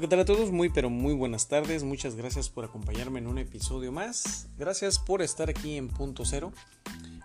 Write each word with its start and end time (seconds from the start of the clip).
¿qué 0.00 0.08
tal 0.08 0.20
a 0.20 0.24
todos? 0.26 0.52
Muy 0.52 0.68
pero 0.68 0.90
muy 0.90 1.14
buenas 1.14 1.48
tardes. 1.48 1.82
Muchas 1.82 2.16
gracias 2.16 2.50
por 2.50 2.66
acompañarme 2.66 3.18
en 3.18 3.26
un 3.26 3.38
episodio 3.38 3.92
más. 3.92 4.46
Gracias 4.58 4.98
por 4.98 5.22
estar 5.22 5.48
aquí 5.48 5.78
en 5.78 5.88
Punto 5.88 6.26
Cero, 6.26 6.52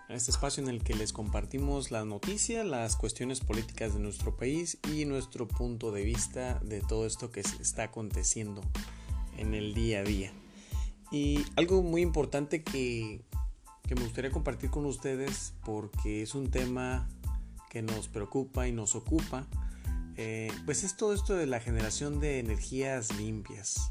en 0.08 0.16
este 0.16 0.30
espacio 0.30 0.62
en 0.62 0.70
el 0.70 0.82
que 0.82 0.94
les 0.94 1.12
compartimos 1.12 1.90
la 1.90 2.06
noticia, 2.06 2.64
las 2.64 2.96
cuestiones 2.96 3.40
políticas 3.40 3.92
de 3.92 4.00
nuestro 4.00 4.38
país 4.38 4.78
y 4.90 5.04
nuestro 5.04 5.46
punto 5.46 5.92
de 5.92 6.02
vista 6.02 6.60
de 6.60 6.80
todo 6.80 7.04
esto 7.04 7.30
que 7.30 7.40
está 7.40 7.84
aconteciendo 7.84 8.62
en 9.36 9.52
el 9.52 9.74
día 9.74 10.00
a 10.00 10.04
día. 10.04 10.32
Y 11.10 11.44
algo 11.56 11.82
muy 11.82 12.00
importante 12.00 12.62
que, 12.62 13.20
que 13.86 13.94
me 13.96 14.02
gustaría 14.02 14.30
compartir 14.30 14.70
con 14.70 14.86
ustedes 14.86 15.52
porque 15.62 16.22
es 16.22 16.34
un 16.34 16.50
tema 16.50 17.06
que 17.68 17.82
nos 17.82 18.08
preocupa 18.08 18.66
y 18.66 18.72
nos 18.72 18.94
ocupa 18.94 19.46
eh, 20.24 20.52
pues 20.64 20.84
es 20.84 20.96
todo 20.96 21.14
esto 21.14 21.34
de 21.34 21.46
la 21.46 21.58
generación 21.58 22.20
de 22.20 22.38
energías 22.38 23.12
limpias. 23.16 23.90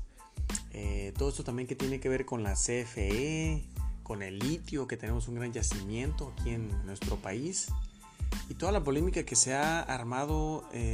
Eh, 0.72 1.14
todo 1.18 1.28
esto 1.28 1.44
también 1.44 1.68
que 1.68 1.76
tiene 1.76 2.00
que 2.00 2.08
ver 2.08 2.26
con 2.26 2.42
la 2.42 2.54
CFE, 2.54 3.66
con 4.02 4.24
el 4.24 4.40
litio, 4.40 4.88
que 4.88 4.96
tenemos 4.96 5.28
un 5.28 5.36
gran 5.36 5.52
yacimiento 5.52 6.34
aquí 6.34 6.52
en 6.52 6.70
nuestro 6.86 7.18
país. 7.18 7.68
Y 8.48 8.54
toda 8.54 8.72
la 8.72 8.82
polémica 8.82 9.24
que 9.26 9.36
se 9.36 9.54
ha 9.54 9.82
armado 9.82 10.64
eh, 10.72 10.94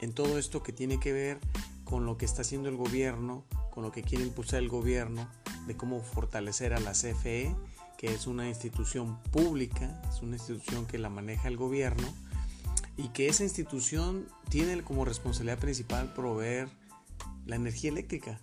en 0.00 0.14
todo 0.14 0.38
esto 0.38 0.62
que 0.62 0.72
tiene 0.72 0.98
que 0.98 1.12
ver 1.12 1.38
con 1.84 2.06
lo 2.06 2.16
que 2.16 2.24
está 2.24 2.40
haciendo 2.40 2.70
el 2.70 2.76
gobierno, 2.76 3.44
con 3.70 3.82
lo 3.82 3.92
que 3.92 4.02
quiere 4.02 4.24
impulsar 4.24 4.60
el 4.60 4.70
gobierno, 4.70 5.28
de 5.66 5.76
cómo 5.76 6.00
fortalecer 6.00 6.72
a 6.72 6.80
la 6.80 6.92
CFE, 6.92 7.54
que 7.98 8.14
es 8.14 8.26
una 8.26 8.48
institución 8.48 9.22
pública, 9.24 10.00
es 10.10 10.22
una 10.22 10.36
institución 10.36 10.86
que 10.86 10.96
la 10.96 11.10
maneja 11.10 11.48
el 11.48 11.58
gobierno 11.58 12.08
y 12.96 13.08
que 13.08 13.28
esa 13.28 13.44
institución 13.44 14.28
tiene 14.48 14.82
como 14.82 15.04
responsabilidad 15.04 15.58
principal 15.58 16.12
proveer 16.14 16.68
la 17.46 17.56
energía 17.56 17.90
eléctrica 17.90 18.40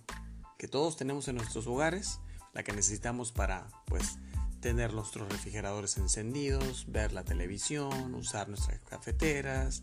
que 0.58 0.68
todos 0.68 0.96
tenemos 0.96 1.26
en 1.28 1.36
nuestros 1.36 1.66
hogares, 1.66 2.20
la 2.52 2.62
que 2.62 2.72
necesitamos 2.72 3.32
para 3.32 3.68
pues 3.86 4.18
tener 4.60 4.92
nuestros 4.92 5.28
refrigeradores 5.30 5.96
encendidos, 5.96 6.84
ver 6.88 7.12
la 7.12 7.24
televisión, 7.24 8.14
usar 8.14 8.48
nuestras 8.48 8.78
cafeteras, 8.80 9.82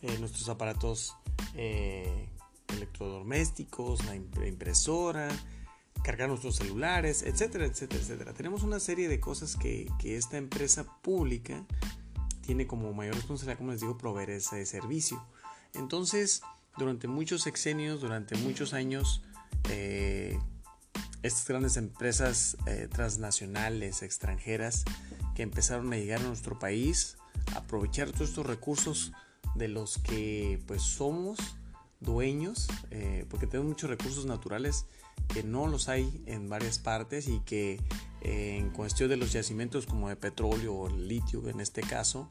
eh, 0.00 0.16
nuestros 0.18 0.48
aparatos 0.48 1.14
eh, 1.54 2.30
electrodomésticos, 2.68 4.04
la 4.06 4.16
impresora, 4.46 5.28
cargar 6.02 6.28
nuestros 6.28 6.56
celulares, 6.56 7.22
etcétera, 7.22 7.66
etcétera, 7.66 8.00
etcétera. 8.00 8.32
Tenemos 8.32 8.62
una 8.62 8.80
serie 8.80 9.08
de 9.08 9.20
cosas 9.20 9.56
que, 9.56 9.86
que 9.98 10.16
esta 10.16 10.38
empresa 10.38 10.84
pública 11.02 11.66
tiene 12.46 12.66
como 12.66 12.92
mayor 12.92 13.14
responsabilidad, 13.16 13.58
como 13.58 13.72
les 13.72 13.80
digo, 13.80 13.98
proveer 13.98 14.30
ese 14.30 14.64
servicio. 14.64 15.22
Entonces, 15.74 16.42
durante 16.78 17.08
muchos 17.08 17.42
sexenios, 17.42 18.00
durante 18.00 18.36
muchos 18.36 18.72
años, 18.72 19.22
eh, 19.68 20.38
estas 21.22 21.46
grandes 21.48 21.76
empresas 21.76 22.56
eh, 22.66 22.88
transnacionales, 22.90 24.02
extranjeras, 24.02 24.84
que 25.34 25.42
empezaron 25.42 25.92
a 25.92 25.96
llegar 25.96 26.20
a 26.20 26.24
nuestro 26.24 26.58
país, 26.58 27.16
aprovechar 27.54 28.10
todos 28.12 28.30
estos 28.30 28.46
recursos 28.46 29.12
de 29.54 29.68
los 29.68 29.98
que 29.98 30.62
pues 30.66 30.82
somos 30.82 31.38
dueños, 32.00 32.68
eh, 32.90 33.26
porque 33.28 33.46
tenemos 33.46 33.68
muchos 33.70 33.90
recursos 33.90 34.24
naturales 34.24 34.86
que 35.28 35.42
no 35.42 35.66
los 35.66 35.88
hay 35.88 36.22
en 36.26 36.48
varias 36.48 36.78
partes 36.78 37.26
y 37.28 37.40
que 37.40 37.80
en 38.28 38.70
cuestión 38.70 39.08
de 39.08 39.16
los 39.16 39.32
yacimientos 39.32 39.86
como 39.86 40.08
de 40.08 40.16
petróleo 40.16 40.74
o 40.74 40.88
litio 40.88 41.48
en 41.48 41.60
este 41.60 41.80
caso, 41.80 42.28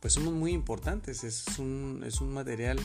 pues 0.00 0.14
somos 0.14 0.34
muy 0.34 0.50
importantes, 0.50 1.22
es 1.22 1.58
un, 1.58 2.02
es 2.04 2.20
un 2.20 2.34
material 2.34 2.80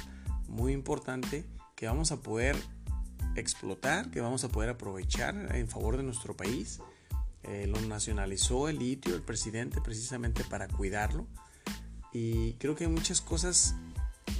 muy 0.48 0.72
importante 0.72 1.44
que 1.76 1.88
vamos 1.88 2.12
a 2.12 2.22
poder 2.22 2.56
explotar, 3.36 4.12
que 4.12 4.22
vamos 4.22 4.44
a 4.44 4.50
poder 4.50 4.70
aprovechar 4.70 5.56
en 5.56 5.68
favor 5.68 5.98
de 5.98 6.04
nuestro 6.04 6.38
país. 6.38 6.82
Eh, 7.42 7.66
lo 7.66 7.82
nacionalizó 7.82 8.70
el 8.70 8.78
litio, 8.78 9.16
el 9.16 9.24
presidente, 9.24 9.82
precisamente 9.82 10.44
para 10.44 10.68
cuidarlo. 10.68 11.26
Y 12.14 12.54
creo 12.54 12.76
que 12.76 12.84
hay 12.84 12.92
muchas 12.92 13.22
cosas 13.22 13.76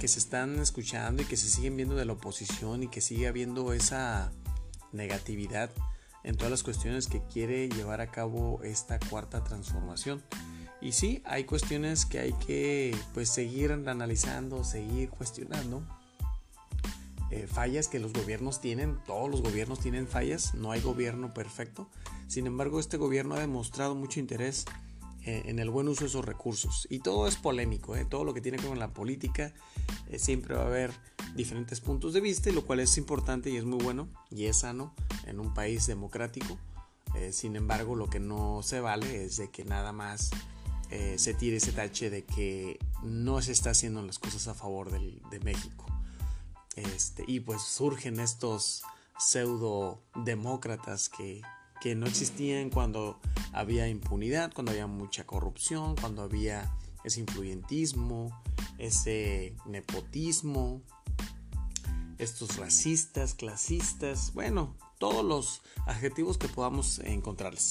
que 0.00 0.06
se 0.06 0.20
están 0.20 0.60
escuchando 0.60 1.22
y 1.22 1.26
que 1.26 1.36
se 1.36 1.48
siguen 1.48 1.76
viendo 1.76 1.96
de 1.96 2.04
la 2.04 2.12
oposición 2.12 2.84
y 2.84 2.88
que 2.88 3.00
sigue 3.00 3.26
habiendo 3.26 3.72
esa 3.72 4.32
negatividad 4.92 5.70
en 6.26 6.36
todas 6.36 6.50
las 6.50 6.64
cuestiones 6.64 7.06
que 7.06 7.22
quiere 7.22 7.68
llevar 7.68 8.00
a 8.00 8.10
cabo 8.10 8.60
esta 8.64 8.98
cuarta 8.98 9.44
transformación. 9.44 10.22
Y 10.80 10.92
sí, 10.92 11.22
hay 11.24 11.44
cuestiones 11.44 12.04
que 12.04 12.18
hay 12.18 12.32
que 12.34 12.94
pues, 13.14 13.30
seguir 13.30 13.72
analizando, 13.72 14.64
seguir 14.64 15.08
cuestionando. 15.08 15.82
Eh, 17.30 17.46
fallas 17.46 17.88
que 17.88 18.00
los 18.00 18.12
gobiernos 18.12 18.60
tienen, 18.60 18.98
todos 19.06 19.30
los 19.30 19.40
gobiernos 19.40 19.80
tienen 19.80 20.06
fallas, 20.06 20.54
no 20.54 20.72
hay 20.72 20.80
gobierno 20.80 21.32
perfecto. 21.32 21.88
Sin 22.26 22.46
embargo, 22.46 22.80
este 22.80 22.96
gobierno 22.96 23.36
ha 23.36 23.40
demostrado 23.40 23.94
mucho 23.94 24.18
interés 24.18 24.64
en 25.26 25.58
el 25.58 25.70
buen 25.70 25.88
uso 25.88 26.02
de 26.02 26.08
esos 26.08 26.24
recursos. 26.24 26.86
Y 26.90 27.00
todo 27.00 27.26
es 27.26 27.36
polémico, 27.36 27.96
¿eh? 27.96 28.04
todo 28.04 28.24
lo 28.24 28.32
que 28.32 28.40
tiene 28.40 28.56
que 28.58 28.62
ver 28.62 28.70
con 28.70 28.78
la 28.78 28.92
política, 28.92 29.52
siempre 30.16 30.54
va 30.54 30.62
a 30.62 30.66
haber 30.66 30.92
diferentes 31.34 31.80
puntos 31.80 32.12
de 32.14 32.20
vista, 32.20 32.50
lo 32.52 32.64
cual 32.64 32.80
es 32.80 32.96
importante 32.96 33.50
y 33.50 33.56
es 33.56 33.64
muy 33.64 33.82
bueno 33.82 34.08
y 34.30 34.44
es 34.46 34.58
sano 34.58 34.94
en 35.26 35.40
un 35.40 35.52
país 35.52 35.86
democrático. 35.86 36.58
sin 37.30 37.56
embargo, 37.56 37.96
lo 37.96 38.08
que 38.08 38.20
no 38.20 38.62
se 38.62 38.80
vale 38.80 39.24
es 39.24 39.36
de 39.36 39.50
que 39.50 39.64
nada 39.64 39.92
más 39.92 40.30
eh, 40.90 41.16
se 41.18 41.34
tire 41.34 41.56
ese 41.56 41.72
tache 41.72 42.10
de 42.10 42.24
que 42.24 42.78
no 43.02 43.42
se 43.42 43.52
está 43.52 43.70
haciendo 43.70 44.02
las 44.02 44.18
cosas 44.18 44.46
a 44.46 44.54
favor 44.54 44.90
de 44.90 45.40
México. 45.40 45.86
Este, 46.76 47.24
y 47.26 47.40
pues 47.40 47.62
surgen 47.62 48.20
estos 48.20 48.82
pseudo 49.18 50.02
demócratas 50.14 51.08
que, 51.08 51.40
que 51.80 51.94
no 51.94 52.06
existían 52.06 52.70
cuando 52.70 53.18
había 53.52 53.88
impunidad, 53.88 54.52
cuando 54.52 54.72
había 54.72 54.86
mucha 54.86 55.24
corrupción, 55.24 55.96
cuando 55.96 56.22
había 56.22 56.74
ese 57.04 57.20
influyentismo, 57.20 58.42
ese 58.78 59.54
nepotismo, 59.66 60.82
estos 62.18 62.56
racistas, 62.56 63.34
clasistas, 63.34 64.32
bueno, 64.34 64.76
todos 64.98 65.24
los 65.24 65.62
adjetivos 65.86 66.38
que 66.38 66.48
podamos 66.48 66.98
encontrarles. 67.00 67.70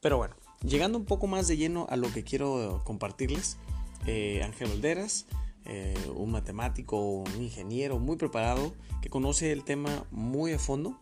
Pero 0.00 0.18
bueno, 0.18 0.36
Llegando 0.64 0.98
un 0.98 1.04
poco 1.04 1.28
más 1.28 1.46
de 1.46 1.56
lleno 1.56 1.86
a 1.88 1.96
lo 1.96 2.12
que 2.12 2.24
quiero 2.24 2.82
compartirles, 2.84 3.58
eh, 4.06 4.42
Ángel 4.44 4.68
Valderas, 4.68 5.26
eh, 5.66 5.94
un 6.16 6.32
matemático, 6.32 6.98
un 7.00 7.42
ingeniero 7.42 8.00
muy 8.00 8.16
preparado 8.16 8.74
que 9.00 9.08
conoce 9.08 9.52
el 9.52 9.62
tema 9.62 10.04
muy 10.10 10.52
a 10.52 10.58
fondo, 10.58 11.00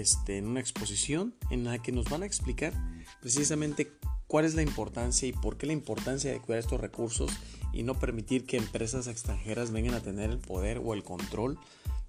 este, 0.00 0.38
en 0.38 0.46
una 0.46 0.60
exposición 0.60 1.34
en 1.50 1.64
la 1.64 1.78
que 1.78 1.92
nos 1.92 2.08
van 2.08 2.22
a 2.22 2.26
explicar 2.26 2.72
precisamente 3.20 3.92
cuál 4.26 4.44
es 4.44 4.54
la 4.54 4.62
importancia 4.62 5.28
y 5.28 5.32
por 5.32 5.56
qué 5.56 5.66
la 5.66 5.72
importancia 5.72 6.30
de 6.32 6.40
cuidar 6.40 6.60
estos 6.60 6.80
recursos 6.80 7.30
y 7.72 7.82
no 7.82 7.98
permitir 7.98 8.46
que 8.46 8.56
empresas 8.56 9.06
extranjeras 9.06 9.70
vengan 9.70 9.94
a 9.94 10.00
tener 10.00 10.30
el 10.30 10.38
poder 10.38 10.80
o 10.84 10.94
el 10.94 11.02
control 11.02 11.58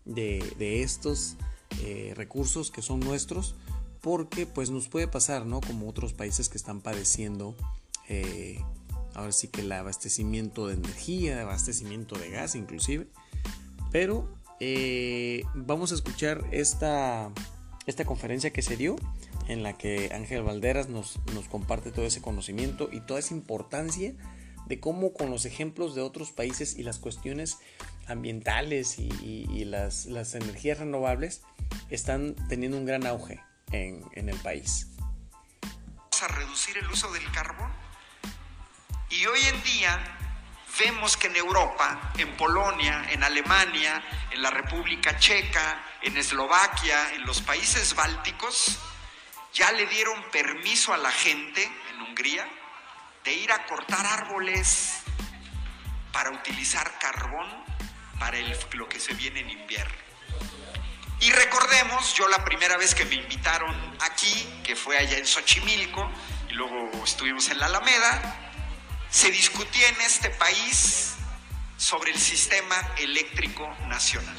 de, 0.05 0.81
estos 0.81 1.35
eh, 1.83 2.13
recursos 2.15 2.71
que 2.71 2.81
son 2.81 2.99
nuestros 3.01 3.55
porque 4.01 4.45
pues 4.45 4.69
nos 4.69 4.87
puede 4.87 5.07
pasar, 5.07 5.45
¿no? 5.45 5.59
Como 5.59 5.89
otros 5.89 6.13
países 6.13 6.49
que 6.49 6.57
están 6.57 6.81
padeciendo, 6.81 7.55
eh, 8.07 8.61
ahora 9.13 9.31
sí 9.31 9.49
que 9.49 9.61
el 9.61 9.71
abastecimiento 9.71 10.67
de 10.67 10.75
energía, 10.75 11.41
abastecimiento 11.41 12.17
de 12.17 12.29
gas 12.29 12.55
inclusive, 12.55 13.07
pero 13.91 14.29
eh, 14.59 15.43
vamos 15.53 15.91
a 15.91 15.95
escuchar 15.95 16.45
esta, 16.51 17.31
esta 17.87 18.05
conferencia 18.05 18.51
que 18.51 18.61
se 18.61 18.77
dio 18.77 18.95
en 19.47 19.63
la 19.63 19.77
que 19.77 20.11
Ángel 20.13 20.43
Valderas 20.43 20.89
nos, 20.89 21.19
nos 21.33 21.47
comparte 21.47 21.91
todo 21.91 22.05
ese 22.05 22.21
conocimiento 22.21 22.89
y 22.91 22.99
toda 23.01 23.19
esa 23.19 23.33
importancia 23.33 24.13
de 24.67 24.79
cómo 24.79 25.13
con 25.13 25.31
los 25.31 25.45
ejemplos 25.45 25.95
de 25.95 26.01
otros 26.01 26.31
países 26.31 26.77
y 26.77 26.83
las 26.83 26.99
cuestiones 26.99 27.57
ambientales 28.07 28.99
y, 28.99 29.65
las, 29.65 30.05
las, 30.05 30.35
energías 30.35 30.79
renovables 30.79 31.41
están 31.89 32.35
teniendo 32.47 32.77
un 32.77 32.85
gran 32.85 33.05
auge 33.05 33.41
en, 33.71 34.03
el 34.13 34.37
país. 34.37 34.87
Vamos 35.61 36.23
a 36.23 36.27
reducir 36.27 36.77
el 36.77 36.87
uso 36.87 37.11
del 37.11 37.29
carbón. 37.31 37.71
Y 39.09 39.25
hoy 39.25 39.39
en 39.53 39.63
día 39.63 40.16
vemos 40.77 41.17
que 41.17 41.27
en 41.27 41.35
Europa, 41.35 42.11
en 42.17 42.35
Polonia, 42.37 43.05
en 43.09 43.23
Alemania, 43.23 44.03
en 44.31 44.41
la 44.41 44.49
República 44.49 45.17
Checa, 45.17 45.83
en 46.01 46.17
Eslovaquia, 46.17 47.13
en 47.13 47.25
los 47.25 47.41
países 47.41 47.95
bálticos, 47.95 48.79
ya 49.53 49.71
le 49.71 49.85
dieron 49.87 50.21
permiso 50.31 50.93
a 50.93 50.97
la 50.97 51.11
gente, 51.11 51.63
en 51.91 52.01
Hungría, 52.01 52.47
de 53.23 53.33
ir 53.33 53.51
a 53.51 53.65
cortar 53.65 54.05
árboles 54.05 55.01
para 56.11 56.31
utilizar 56.31 56.97
carbón 56.99 57.65
para 58.19 58.37
lo 58.73 58.87
que 58.87 58.99
se 58.99 59.13
viene 59.13 59.41
en 59.41 59.49
invierno. 59.49 59.95
Y 61.19 61.31
recordemos, 61.31 62.13
yo 62.13 62.27
la 62.27 62.43
primera 62.45 62.77
vez 62.77 62.93
que 62.93 63.05
me 63.05 63.15
invitaron 63.15 63.75
aquí, 64.01 64.61
que 64.63 64.75
fue 64.75 64.97
allá 64.97 65.17
en 65.17 65.25
Xochimilco, 65.25 66.09
y 66.49 66.53
luego 66.53 66.91
estuvimos 67.03 67.49
en 67.49 67.57
la 67.59 67.65
Alameda, 67.65 68.46
se 69.09 69.31
discutía 69.31 69.87
en 69.89 70.01
este 70.01 70.29
país 70.29 71.13
sobre 71.77 72.11
el 72.11 72.19
sistema 72.19 72.75
eléctrico 72.97 73.67
nacional. 73.87 74.37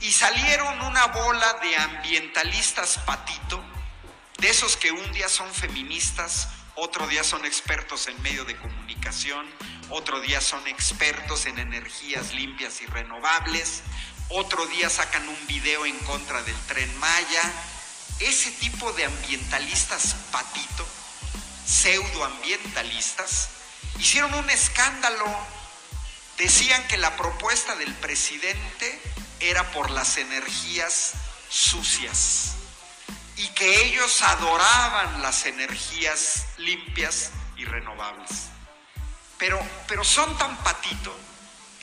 y 0.00 0.12
salieron 0.12 0.80
una 0.82 1.06
bola 1.06 1.54
de 1.54 1.76
ambientalistas 1.76 2.98
patito, 2.98 3.60
de 4.38 4.48
esos 4.48 4.76
que 4.76 4.92
un 4.92 5.12
día 5.12 5.28
son 5.28 5.52
feministas, 5.52 6.48
otro 6.76 7.08
día 7.08 7.24
son 7.24 7.44
expertos 7.44 8.06
en 8.06 8.22
medio 8.22 8.44
de 8.44 8.56
comunicación, 8.56 9.44
otro 9.90 10.20
día 10.20 10.40
son 10.40 10.64
expertos 10.68 11.46
en 11.46 11.58
energías 11.58 12.32
limpias 12.32 12.80
y 12.80 12.86
renovables, 12.86 13.82
otro 14.28 14.66
día 14.66 14.88
sacan 14.88 15.28
un 15.28 15.46
video 15.46 15.86
en 15.86 15.98
contra 16.00 16.42
del 16.42 16.54
tren 16.66 16.96
Maya. 16.98 17.42
Ese 18.20 18.50
tipo 18.52 18.92
de 18.92 19.06
ambientalistas 19.06 20.14
patito, 20.30 20.86
pseudoambientalistas, 21.68 23.50
hicieron 23.98 24.32
un 24.34 24.48
escándalo. 24.50 25.26
Decían 26.38 26.86
que 26.88 26.96
la 26.96 27.16
propuesta 27.16 27.74
del 27.76 27.92
presidente 27.96 29.00
era 29.40 29.70
por 29.72 29.90
las 29.90 30.16
energías 30.16 31.12
sucias 31.50 32.52
y 33.36 33.48
que 33.48 33.84
ellos 33.84 34.22
adoraban 34.22 35.22
las 35.22 35.46
energías 35.46 36.46
limpias 36.58 37.30
y 37.56 37.64
renovables. 37.64 38.30
Pero, 39.36 39.60
pero 39.86 40.04
son 40.04 40.36
tan 40.38 40.56
patito 40.58 41.16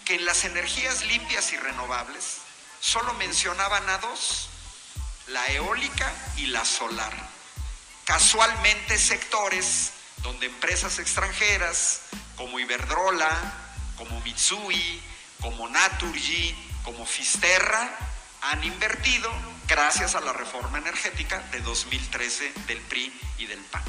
que 0.03 0.15
en 0.15 0.25
las 0.25 0.45
energías 0.45 1.03
limpias 1.05 1.51
y 1.53 1.57
renovables 1.57 2.37
solo 2.79 3.13
mencionaban 3.15 3.89
a 3.89 3.97
dos, 3.99 4.49
la 5.27 5.45
eólica 5.47 6.11
y 6.37 6.47
la 6.47 6.63
solar. 6.65 7.34
Casualmente 8.05 8.97
sectores 8.97 9.91
donde 10.23 10.45
empresas 10.45 10.99
extranjeras 10.99 12.01
como 12.37 12.59
Iberdrola, 12.59 13.29
como 13.97 14.21
Mitsui, 14.21 15.01
como 15.41 15.67
Naturgy, 15.67 16.55
como 16.83 17.05
Fisterra 17.05 17.89
han 18.41 18.63
invertido 18.63 19.31
gracias 19.67 20.15
a 20.15 20.21
la 20.21 20.33
reforma 20.33 20.77
energética 20.77 21.39
de 21.51 21.59
2013 21.61 22.53
del 22.67 22.79
PRI 22.81 23.11
y 23.39 23.47
del 23.47 23.59
PAN. 23.59 23.83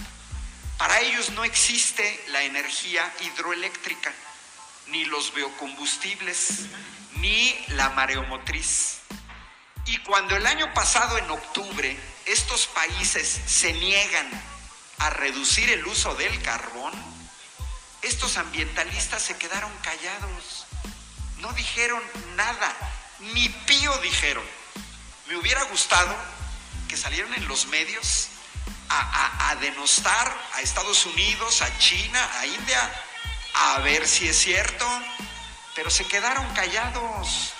Para 0.79 1.01
ellos 1.01 1.31
no 1.31 1.45
existe 1.45 2.25
la 2.29 2.43
energía 2.43 3.13
hidroeléctrica, 3.21 4.13
ni 4.89 5.05
los 5.05 5.35
biocombustibles, 5.35 6.67
ni 7.17 7.55
la 7.69 7.91
mareomotriz. 7.91 9.01
Y 9.87 9.99
cuando 9.99 10.37
el 10.37 10.47
año 10.47 10.73
pasado, 10.75 11.17
en 11.17 11.31
octubre, 11.31 11.97
estos 12.27 12.67
países 12.67 13.41
se 13.47 13.73
niegan 13.73 14.29
a 14.99 15.11
reducir 15.11 15.71
el 15.71 15.87
uso 15.87 16.15
del 16.17 16.43
carbón, 16.43 16.93
estos 18.03 18.37
ambientalistas 18.37 19.23
se 19.23 19.37
quedaron 19.37 19.73
callados, 19.83 20.67
no 21.39 21.53
dijeron 21.53 22.03
nada, 22.35 22.73
ni 23.33 23.49
pío 23.49 23.97
dijeron. 23.99 24.45
Me 25.29 25.37
hubiera 25.37 25.63
gustado 25.65 26.15
que 26.89 26.97
salieran 26.97 27.35
en 27.35 27.49
los 27.49 27.67
medios 27.67 28.29
a, 28.89 29.57
denostar 29.61 30.37
a 30.55 30.61
Estados 30.61 31.07
Unidos, 31.07 31.63
a 31.63 31.79
China, 31.79 32.31
a 32.39 32.47
India, 32.47 33.03
a 33.55 33.79
ver 33.79 34.07
si 34.07 34.29
es 34.29 34.39
cierto, 34.39 34.87
pero 35.75 35.91
se 35.91 36.05
quedaron 36.05 36.47
callados. 36.55 37.53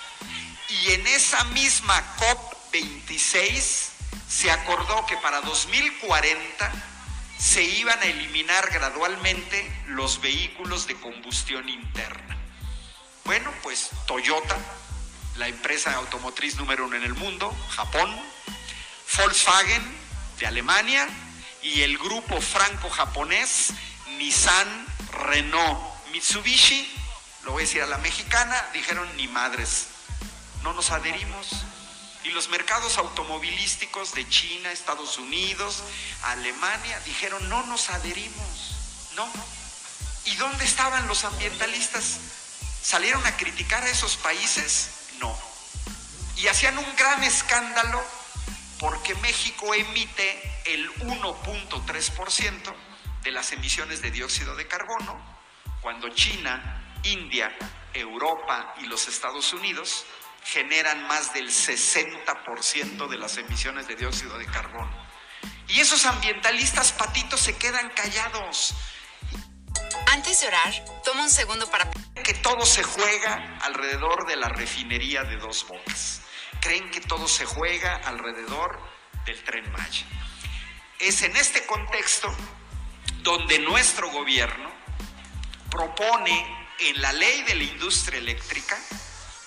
Y 0.69 0.91
en 0.91 1.07
esa 1.07 1.43
misma 1.45 2.03
COP26 2.17 3.89
se 4.27 4.51
acordó 4.51 5.05
que 5.05 5.17
para 5.17 5.41
2040 5.41 6.71
se 7.39 7.63
iban 7.63 7.99
a 7.99 8.05
eliminar 8.05 8.69
gradualmente 8.71 9.71
los 9.87 10.19
vehículos 10.21 10.87
de 10.87 10.95
combustión 10.95 11.69
interna. 11.69 12.37
Bueno, 13.23 13.53
pues 13.63 13.89
Toyota 14.05 14.57
la 15.37 15.47
empresa 15.47 15.93
automotriz 15.93 16.55
número 16.55 16.85
uno 16.85 16.95
en 16.95 17.03
el 17.03 17.13
mundo, 17.13 17.55
Japón, 17.69 18.09
Volkswagen 19.17 19.83
de 20.39 20.47
Alemania 20.47 21.07
y 21.61 21.81
el 21.81 21.97
grupo 21.97 22.41
franco-japonés 22.41 23.73
Nissan, 24.17 24.87
Renault, 25.11 25.79
Mitsubishi, 26.11 26.91
lo 27.43 27.51
voy 27.51 27.61
a 27.61 27.65
decir 27.65 27.81
a 27.83 27.87
la 27.87 27.97
mexicana, 27.99 28.65
dijeron 28.73 29.07
ni 29.15 29.27
madres, 29.27 29.87
no 30.67 30.73
nos 30.73 30.91
adherimos. 30.91 31.47
Y 32.25 32.29
los 32.31 32.49
mercados 32.49 32.97
automovilísticos 32.97 34.13
de 34.13 34.27
China, 34.27 34.69
Estados 34.69 35.17
Unidos, 35.17 35.81
Alemania, 36.23 36.99
dijeron 37.05 37.47
no 37.47 37.65
nos 37.67 37.89
adherimos, 37.89 38.75
no. 39.15 39.31
¿Y 40.25 40.35
dónde 40.35 40.65
estaban 40.65 41.07
los 41.07 41.23
ambientalistas? 41.23 42.19
¿Salieron 42.81 43.25
a 43.25 43.37
criticar 43.37 43.81
a 43.81 43.89
esos 43.89 44.17
países? 44.17 44.89
No. 45.19 45.33
Y 46.35 46.47
hacían 46.47 46.77
un 46.77 46.95
gran 46.97 47.23
escándalo 47.23 48.03
porque 48.77 49.15
México 49.15 49.73
emite 49.73 50.61
el 50.65 50.93
1.3% 50.95 52.75
de 53.23 53.31
las 53.31 53.53
emisiones 53.53 54.01
de 54.01 54.11
dióxido 54.11 54.53
de 54.57 54.67
carbono, 54.67 55.17
cuando 55.79 56.09
China, 56.09 56.99
India, 57.03 57.55
Europa 57.93 58.75
y 58.81 58.87
los 58.87 59.07
Estados 59.07 59.53
Unidos 59.53 60.05
generan 60.47 61.05
más 61.07 61.33
del 61.33 61.49
60% 61.49 63.07
de 63.07 63.17
las 63.17 63.37
emisiones 63.37 63.87
de 63.87 63.95
dióxido 63.95 64.37
de 64.37 64.45
carbono. 64.45 64.95
Y 65.67 65.81
esos 65.81 66.05
ambientalistas 66.05 66.93
patitos 66.93 67.41
se 67.41 67.57
quedan 67.57 67.89
callados. 67.89 68.73
Antes 70.07 70.39
de 70.39 70.47
orar, 70.47 70.73
toma 71.03 71.23
un 71.23 71.29
segundo 71.29 71.69
para 71.69 71.91
que 72.23 72.33
todo 72.33 72.65
se 72.65 72.81
juega 72.81 73.57
alrededor 73.61 74.25
de 74.25 74.37
la 74.37 74.47
refinería 74.47 75.23
de 75.23 75.35
dos 75.35 75.67
bocas. 75.67 76.21
Creen 76.61 76.89
que 76.91 77.01
todo 77.01 77.27
se 77.27 77.45
juega 77.45 77.95
alrededor 77.95 78.79
del 79.25 79.43
tren 79.43 79.69
Maya. 79.73 80.05
Es 80.99 81.21
en 81.23 81.35
este 81.35 81.65
contexto 81.65 82.33
donde 83.21 83.59
nuestro 83.59 84.09
gobierno 84.11 84.71
propone 85.69 86.67
en 86.79 87.01
la 87.01 87.11
ley 87.11 87.41
de 87.43 87.55
la 87.55 87.63
industria 87.63 88.19
eléctrica 88.19 88.77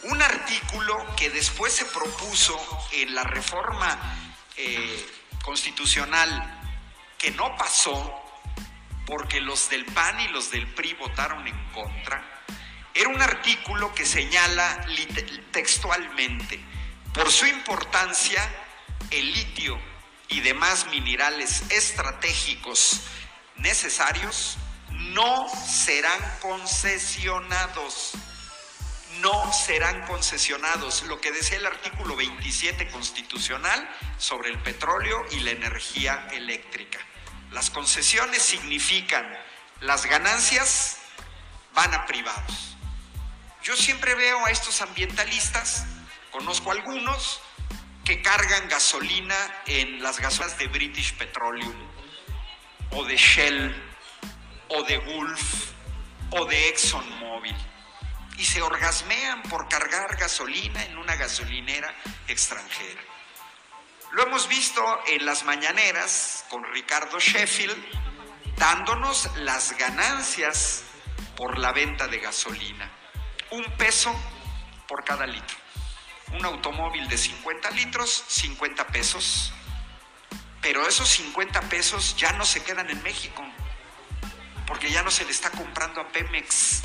un 0.05 0.23
artículo 0.23 1.15
que 1.17 1.31
después 1.31 1.73
se 1.73 1.85
propuso 1.87 2.59
en 2.93 3.15
la 3.15 3.25
reforma 3.25 3.99
eh, 4.57 5.07
constitucional 5.43 6.61
que 7.19 7.31
no 7.33 7.57
pasó 7.57 8.17
porque 9.07 9.41
los 9.41 9.69
del 9.69 9.85
PAN 9.87 10.21
y 10.21 10.29
los 10.29 10.51
del 10.51 10.73
PRI 10.73 10.95
votaron 10.95 11.47
en 11.47 11.73
contra, 11.73 12.23
era 12.95 13.09
un 13.09 13.21
artículo 13.21 13.93
que 13.95 14.07
señala 14.07 14.87
textualmente, 15.51 16.61
por 17.13 17.31
su 17.31 17.47
importancia, 17.47 18.49
el 19.11 19.33
litio 19.33 19.81
y 20.29 20.41
demás 20.41 20.87
minerales 20.87 21.63
estratégicos 21.71 23.01
necesarios 23.57 24.57
no 24.91 25.49
serán 25.49 26.21
concesionados. 26.41 28.13
No 29.21 29.53
serán 29.53 30.07
concesionados, 30.07 31.03
lo 31.05 31.21
que 31.21 31.33
decía 31.33 31.59
el 31.59 31.67
artículo 31.67 32.17
27 32.17 32.89
constitucional 32.89 33.89
sobre 34.19 34.51
el 34.51 34.59
petróleo 34.63 35.25
y 35.31 35.41
la 35.41 35.51
energía 35.51 36.29
eléctrica. 36.33 36.99
Las 37.51 37.71
concesiones 37.71 38.43
significan 38.43 39.27
las 39.81 40.07
ganancias 40.07 40.99
van 41.75 41.95
a 41.95 42.07
privados 42.07 42.71
yo 43.63 43.77
siempre 43.77 44.15
veo 44.15 44.47
a 44.47 44.51
estos 44.51 44.81
ambientalistas, 44.81 45.85
conozco 46.31 46.73
algunos, 46.73 47.43
que 48.05 48.23
cargan 48.23 48.69
gasolina 48.69 49.37
en 49.67 50.03
las 50.03 50.19
gasolinas 50.19 50.59
de 50.59 50.67
British 50.69 51.15
Petroleum, 51.15 51.75
o 52.93 53.05
de 53.05 53.17
Shell, 53.17 53.75
o 54.69 54.83
de 54.85 54.97
Gulf, 54.97 55.73
o 56.31 56.47
de 56.47 56.69
ExxonMobil. 56.71 57.55
Y 58.41 58.45
se 58.45 58.61
orgasmean 58.63 59.43
por 59.43 59.69
cargar 59.69 60.17
gasolina 60.17 60.83
en 60.85 60.99
una 60.99 61.15
gasolinera 61.15 61.95
extranjera. 62.27 63.03
Lo 64.13 64.25
hemos 64.25 64.49
visto 64.49 64.83
en 65.07 65.25
las 65.25 65.45
mañaneras 65.45 66.45
con 66.49 66.65
Ricardo 66.73 67.21
Sheffield, 67.21 67.77
dándonos 68.57 69.31
las 69.37 69.77
ganancias 69.79 70.83
por 71.37 71.59
la 71.59 71.71
venta 71.71 72.09
de 72.09 72.19
gasolina 72.19 72.91
un 73.51 73.65
peso 73.77 74.15
por 74.87 75.05
cada 75.05 75.27
litro. 75.27 75.57
Un 76.33 76.45
automóvil 76.45 77.09
de 77.09 77.19
50 77.19 77.71
litros, 77.71 78.25
50 78.29 78.87
pesos. 78.89 79.53
Pero 80.61 80.87
esos 80.87 81.09
50 81.09 81.61
pesos 81.63 82.17
ya 82.17 82.33
no 82.33 82.45
se 82.45 82.63
quedan 82.63 82.91
en 82.91 83.03
México, 83.03 83.43
porque 84.67 84.91
ya 84.91 85.03
no 85.03 85.11
se 85.11 85.25
le 85.25 85.31
está 85.31 85.51
comprando 85.51 86.01
a 86.01 86.09
Pemex. 86.09 86.83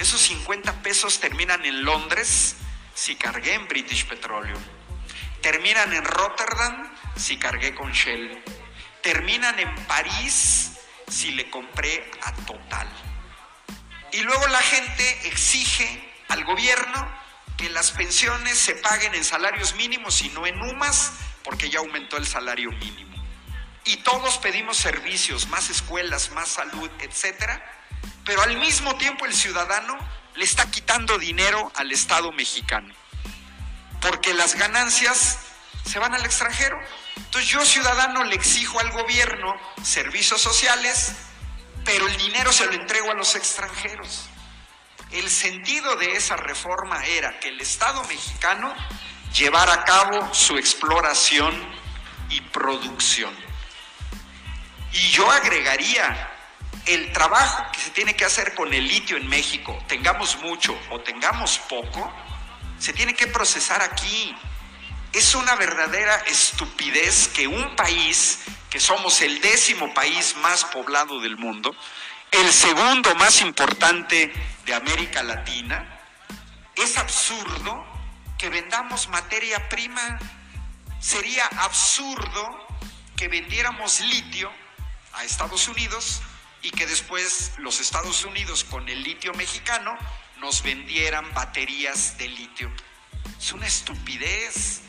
Esos 0.00 0.22
50 0.22 0.82
pesos 0.82 1.20
terminan 1.20 1.62
en 1.66 1.84
Londres 1.84 2.56
si 2.94 3.16
cargué 3.16 3.52
en 3.52 3.68
British 3.68 4.06
Petroleum. 4.06 4.60
Terminan 5.42 5.92
en 5.92 6.02
Rotterdam 6.04 6.90
si 7.16 7.36
cargué 7.36 7.74
con 7.74 7.92
Shell. 7.92 8.42
Terminan 9.02 9.58
en 9.58 9.74
París 9.84 10.78
si 11.06 11.32
le 11.32 11.50
compré 11.50 12.10
a 12.22 12.32
Total. 12.32 12.88
Y 14.12 14.20
luego 14.22 14.46
la 14.48 14.62
gente 14.62 15.28
exige 15.28 16.10
al 16.28 16.44
gobierno 16.44 17.20
que 17.58 17.68
las 17.68 17.90
pensiones 17.90 18.56
se 18.58 18.76
paguen 18.76 19.14
en 19.14 19.22
salarios 19.22 19.74
mínimos 19.74 20.22
y 20.22 20.30
no 20.30 20.46
en 20.46 20.58
UMAS, 20.62 21.12
porque 21.44 21.68
ya 21.68 21.80
aumentó 21.80 22.16
el 22.16 22.26
salario 22.26 22.72
mínimo. 22.72 23.22
Y 23.84 23.98
todos 23.98 24.38
pedimos 24.38 24.78
servicios, 24.78 25.48
más 25.48 25.68
escuelas, 25.68 26.30
más 26.30 26.48
salud, 26.48 26.90
etcétera, 27.00 27.79
pero 28.24 28.42
al 28.42 28.56
mismo 28.58 28.94
tiempo 28.96 29.26
el 29.26 29.34
ciudadano 29.34 29.96
le 30.36 30.44
está 30.44 30.70
quitando 30.70 31.18
dinero 31.18 31.70
al 31.74 31.90
Estado 31.92 32.30
mexicano, 32.32 32.94
porque 34.00 34.34
las 34.34 34.54
ganancias 34.54 35.38
se 35.84 35.98
van 35.98 36.14
al 36.14 36.24
extranjero. 36.24 36.78
Entonces 37.16 37.50
yo 37.50 37.64
ciudadano 37.64 38.24
le 38.24 38.34
exijo 38.34 38.78
al 38.80 38.90
gobierno 38.92 39.52
servicios 39.82 40.40
sociales, 40.40 41.14
pero 41.84 42.06
el 42.06 42.16
dinero 42.16 42.52
se 42.52 42.66
lo 42.66 42.72
entrego 42.72 43.10
a 43.10 43.14
los 43.14 43.34
extranjeros. 43.34 44.28
El 45.10 45.28
sentido 45.28 45.96
de 45.96 46.12
esa 46.12 46.36
reforma 46.36 47.04
era 47.04 47.40
que 47.40 47.48
el 47.48 47.60
Estado 47.60 48.02
mexicano 48.04 48.72
llevara 49.34 49.72
a 49.74 49.84
cabo 49.84 50.32
su 50.32 50.56
exploración 50.56 51.54
y 52.28 52.40
producción. 52.40 53.34
Y 54.92 55.10
yo 55.10 55.30
agregaría 55.30 56.29
el 56.92 57.12
trabajo 57.12 57.64
que 57.72 57.80
se 57.80 57.90
tiene 57.90 58.14
que 58.16 58.24
hacer 58.24 58.54
con 58.54 58.72
el 58.72 58.86
litio 58.86 59.16
en 59.16 59.28
México, 59.28 59.82
tengamos 59.86 60.38
mucho 60.38 60.78
o 60.90 61.00
tengamos 61.00 61.58
poco, 61.68 62.12
se 62.78 62.92
tiene 62.92 63.14
que 63.14 63.26
procesar 63.26 63.82
aquí. 63.82 64.34
Es 65.12 65.34
una 65.34 65.54
verdadera 65.56 66.16
estupidez 66.26 67.28
que 67.28 67.46
un 67.46 67.76
país, 67.76 68.40
que 68.68 68.80
somos 68.80 69.20
el 69.22 69.40
décimo 69.40 69.92
país 69.92 70.36
más 70.42 70.64
poblado 70.64 71.20
del 71.20 71.36
mundo, 71.36 71.74
el 72.30 72.52
segundo 72.52 73.14
más 73.16 73.40
importante 73.40 74.32
de 74.64 74.74
América 74.74 75.22
Latina, 75.22 76.00
es 76.76 76.96
absurdo 76.96 77.84
que 78.38 78.48
vendamos 78.48 79.08
materia 79.08 79.68
prima. 79.68 80.18
Sería 81.00 81.46
absurdo 81.58 82.66
que 83.16 83.28
vendiéramos 83.28 84.00
litio 84.00 84.50
a 85.12 85.24
Estados 85.24 85.68
Unidos 85.68 86.22
y 86.62 86.70
que 86.70 86.86
después 86.86 87.52
los 87.58 87.80
Estados 87.80 88.24
Unidos 88.24 88.64
con 88.64 88.88
el 88.88 89.02
litio 89.02 89.32
mexicano 89.34 89.96
nos 90.40 90.62
vendieran 90.62 91.32
baterías 91.34 92.16
de 92.18 92.28
litio. 92.28 92.70
Es 93.38 93.52
una 93.52 93.66
estupidez. 93.66 94.82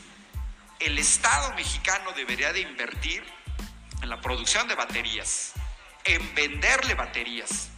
El 0.78 0.98
Estado 0.98 1.54
mexicano 1.54 2.12
debería 2.12 2.52
de 2.52 2.60
invertir 2.60 3.22
en 4.02 4.08
la 4.08 4.20
producción 4.20 4.66
de 4.68 4.74
baterías 4.74 5.52
en 6.04 6.34
venderle 6.34 6.94
baterías. 6.94 7.68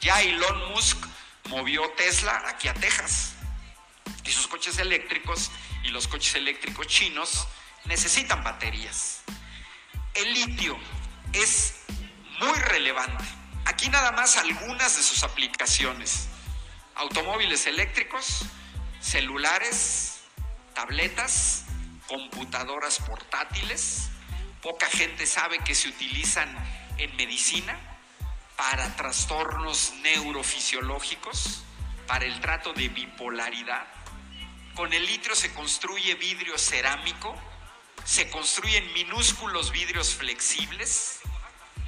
Ya 0.00 0.20
Elon 0.22 0.72
Musk 0.72 1.06
movió 1.48 1.88
Tesla 1.96 2.42
aquí 2.48 2.68
a 2.68 2.74
Texas. 2.74 3.32
Y 4.24 4.30
sus 4.30 4.48
coches 4.48 4.78
eléctricos 4.78 5.50
y 5.84 5.88
los 5.88 6.08
coches 6.08 6.34
eléctricos 6.34 6.86
chinos 6.86 7.46
necesitan 7.84 8.42
baterías. 8.42 9.22
El 10.14 10.32
litio 10.34 10.76
es 11.32 11.76
muy 12.40 12.58
relevante. 12.58 13.24
Aquí 13.64 13.88
nada 13.88 14.12
más 14.12 14.36
algunas 14.36 14.96
de 14.96 15.02
sus 15.02 15.22
aplicaciones. 15.22 16.28
Automóviles 16.94 17.66
eléctricos, 17.66 18.42
celulares, 19.00 20.20
tabletas, 20.74 21.64
computadoras 22.06 22.98
portátiles. 23.00 24.08
Poca 24.62 24.86
gente 24.86 25.26
sabe 25.26 25.58
que 25.58 25.74
se 25.74 25.88
utilizan 25.88 26.48
en 26.98 27.14
medicina 27.16 27.78
para 28.56 28.94
trastornos 28.96 29.92
neurofisiológicos, 30.02 31.62
para 32.06 32.24
el 32.24 32.40
trato 32.40 32.72
de 32.72 32.88
bipolaridad. 32.88 33.86
Con 34.74 34.92
el 34.92 35.04
litio 35.06 35.34
se 35.34 35.52
construye 35.52 36.14
vidrio 36.14 36.58
cerámico, 36.58 37.34
se 38.04 38.30
construyen 38.30 38.92
minúsculos 38.92 39.72
vidrios 39.72 40.14
flexibles, 40.14 41.20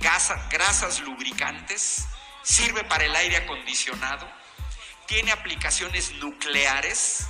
grasas 0.01 1.01
lubricantes, 1.01 2.07
sirve 2.43 2.85
para 2.85 3.05
el 3.05 3.15
aire 3.17 3.37
acondicionado, 3.39 4.31
tiene 5.07 5.33
aplicaciones 5.33 6.13
nucleares, 6.15 7.27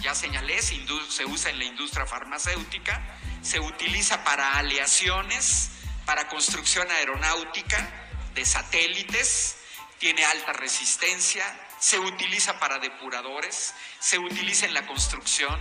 ya 0.00 0.14
señalé, 0.14 0.60
se 0.62 1.24
usa 1.26 1.50
en 1.50 1.58
la 1.58 1.64
industria 1.64 2.06
farmacéutica, 2.06 3.00
se 3.42 3.60
utiliza 3.60 4.24
para 4.24 4.56
aleaciones, 4.58 5.70
para 6.06 6.28
construcción 6.28 6.90
aeronáutica 6.90 8.08
de 8.34 8.44
satélites, 8.44 9.56
tiene 9.98 10.24
alta 10.24 10.52
resistencia, 10.54 11.44
se 11.80 11.98
utiliza 11.98 12.60
para 12.60 12.78
depuradores, 12.78 13.74
se 13.98 14.18
utiliza 14.18 14.66
en 14.66 14.74
la 14.74 14.86
construcción, 14.86 15.58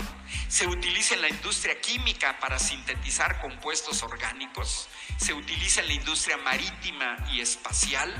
se 0.49 0.67
utiliza 0.67 1.15
en 1.15 1.21
la 1.21 1.29
industria 1.29 1.79
química 1.79 2.37
para 2.39 2.59
sintetizar 2.59 3.39
compuestos 3.39 4.03
orgánicos, 4.03 4.89
se 5.17 5.33
utiliza 5.33 5.79
en 5.79 5.87
la 5.87 5.93
industria 5.93 6.37
marítima 6.37 7.17
y 7.31 7.39
espacial, 7.39 8.13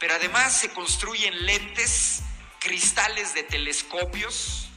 pero 0.00 0.14
además 0.14 0.58
se 0.58 0.70
construyen 0.70 1.44
lentes, 1.44 2.22
cristales 2.60 3.34
de 3.34 3.42
telescopios, 3.42 4.70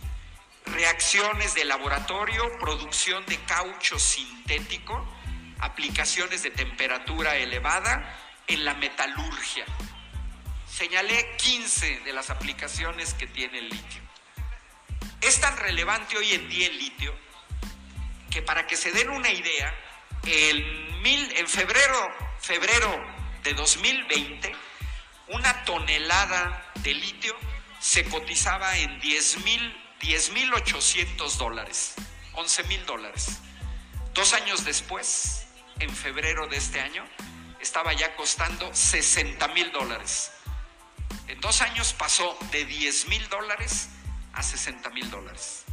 reacciones 0.65 1.55
de 1.55 1.63
laboratorio, 1.63 2.43
producción 2.59 3.25
de 3.27 3.37
caucho 3.45 3.97
sintético, 3.97 5.07
aplicaciones 5.59 6.43
de 6.43 6.51
temperatura 6.51 7.37
elevada 7.37 8.17
en 8.47 8.65
la 8.65 8.73
metalurgia. 8.73 9.65
Señalé 10.71 11.35
15 11.35 11.99
de 12.05 12.13
las 12.13 12.29
aplicaciones 12.29 13.13
que 13.13 13.27
tiene 13.27 13.59
el 13.59 13.67
litio. 13.69 14.01
Es 15.19 15.41
tan 15.41 15.57
relevante 15.57 16.17
hoy 16.17 16.31
en 16.31 16.47
día 16.49 16.67
el 16.67 16.77
litio 16.77 17.13
que 18.29 18.41
para 18.41 18.65
que 18.65 18.77
se 18.77 18.91
den 18.91 19.09
una 19.09 19.29
idea, 19.29 19.75
en, 20.23 21.01
mil, 21.01 21.29
febrero, 21.47 22.15
febrero 22.39 23.03
de 23.43 23.53
2020, 23.53 24.55
una 25.27 25.65
tonelada 25.65 26.71
de 26.75 26.93
litio 26.93 27.35
se 27.79 28.05
cotizaba 28.05 28.77
en 28.77 29.01
10.800 29.01 31.37
dólares, 31.37 31.95
11 32.33 32.63
mil 32.63 32.85
dólares. 32.85 33.39
Dos 34.13 34.31
años 34.33 34.63
después, 34.63 35.47
en 35.79 35.93
febrero 35.93 36.47
de 36.47 36.55
este 36.57 36.79
año 36.79 37.05
estaba 37.59 37.91
ya 37.93 38.15
costando 38.15 38.73
60 38.73 39.49
mil 39.49 39.69
dólares. 39.73 40.31
En 41.27 41.39
dos 41.41 41.61
años 41.61 41.93
pasó 41.93 42.37
de 42.51 42.65
10 42.65 43.07
mil 43.07 43.27
dólares 43.29 43.89
a 44.33 44.43
60 44.43 44.89
mil 44.91 45.09
dólares. 45.09 45.65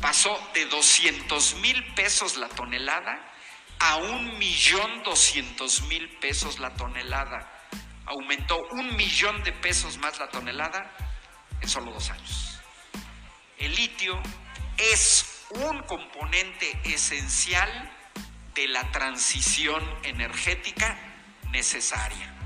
Pasó 0.00 0.38
de 0.54 0.66
200 0.66 1.54
mil 1.56 1.94
pesos 1.94 2.36
la 2.36 2.48
tonelada 2.48 3.28
a 3.80 3.96
un 3.96 4.38
millón 4.38 5.02
doscientos 5.02 5.82
mil 5.82 6.08
pesos 6.18 6.58
la 6.58 6.74
tonelada. 6.74 7.52
Aumentó 8.06 8.58
un 8.72 8.96
millón 8.96 9.42
de 9.44 9.52
pesos 9.52 9.98
más 9.98 10.18
la 10.18 10.28
tonelada 10.28 10.90
en 11.60 11.68
solo 11.68 11.92
dos 11.92 12.10
años. 12.10 12.60
El 13.58 13.74
litio 13.74 14.20
es 14.76 15.44
un 15.50 15.82
componente 15.82 16.80
esencial 16.84 17.92
de 18.54 18.68
la 18.68 18.90
transición 18.90 19.82
energética 20.04 20.96
necesaria. 21.50 22.37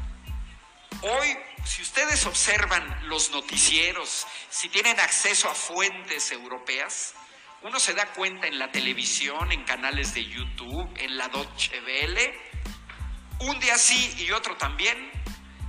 Hoy, 1.00 1.36
si 1.64 1.82
ustedes 1.82 2.26
observan 2.26 3.08
los 3.08 3.30
noticieros, 3.30 4.26
si 4.50 4.68
tienen 4.68 5.00
acceso 5.00 5.48
a 5.48 5.54
fuentes 5.54 6.30
europeas, 6.30 7.14
uno 7.62 7.80
se 7.80 7.94
da 7.94 8.06
cuenta 8.12 8.46
en 8.46 8.58
la 8.58 8.70
televisión, 8.70 9.50
en 9.52 9.64
canales 9.64 10.14
de 10.14 10.24
YouTube, 10.24 10.88
en 10.98 11.16
la 11.16 11.28
Deutsche 11.28 11.80
Welle, 11.80 12.38
un 13.40 13.58
día 13.58 13.78
sí 13.78 14.14
y 14.18 14.30
otro 14.32 14.56
también, 14.56 15.10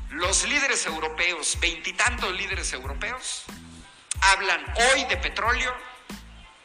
los 0.09 0.47
líderes 0.47 0.85
europeos, 0.85 1.57
veintitantos 1.59 2.31
líderes 2.33 2.73
europeos, 2.73 3.45
hablan 4.21 4.63
hoy 4.91 5.05
de 5.05 5.17
petróleo 5.17 5.75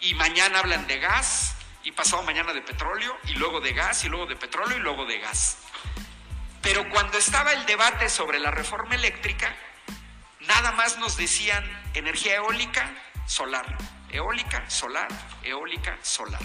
y 0.00 0.14
mañana 0.14 0.58
hablan 0.58 0.86
de 0.86 0.98
gas 0.98 1.54
y 1.84 1.92
pasado 1.92 2.22
mañana 2.22 2.52
de 2.52 2.60
petróleo 2.60 3.16
y 3.24 3.34
luego 3.34 3.60
de 3.60 3.72
gas 3.72 4.04
y 4.04 4.08
luego 4.08 4.26
de 4.26 4.36
petróleo 4.36 4.76
y 4.76 4.80
luego 4.80 5.06
de 5.06 5.18
gas. 5.18 5.58
Pero 6.62 6.88
cuando 6.90 7.18
estaba 7.18 7.52
el 7.52 7.66
debate 7.66 8.08
sobre 8.08 8.38
la 8.38 8.50
reforma 8.50 8.94
eléctrica, 8.94 9.54
nada 10.40 10.72
más 10.72 10.98
nos 10.98 11.16
decían 11.16 11.64
energía 11.94 12.36
eólica, 12.36 12.90
solar, 13.26 13.76
eólica, 14.10 14.68
solar, 14.68 15.08
eólica, 15.42 15.98
solar. 16.02 16.42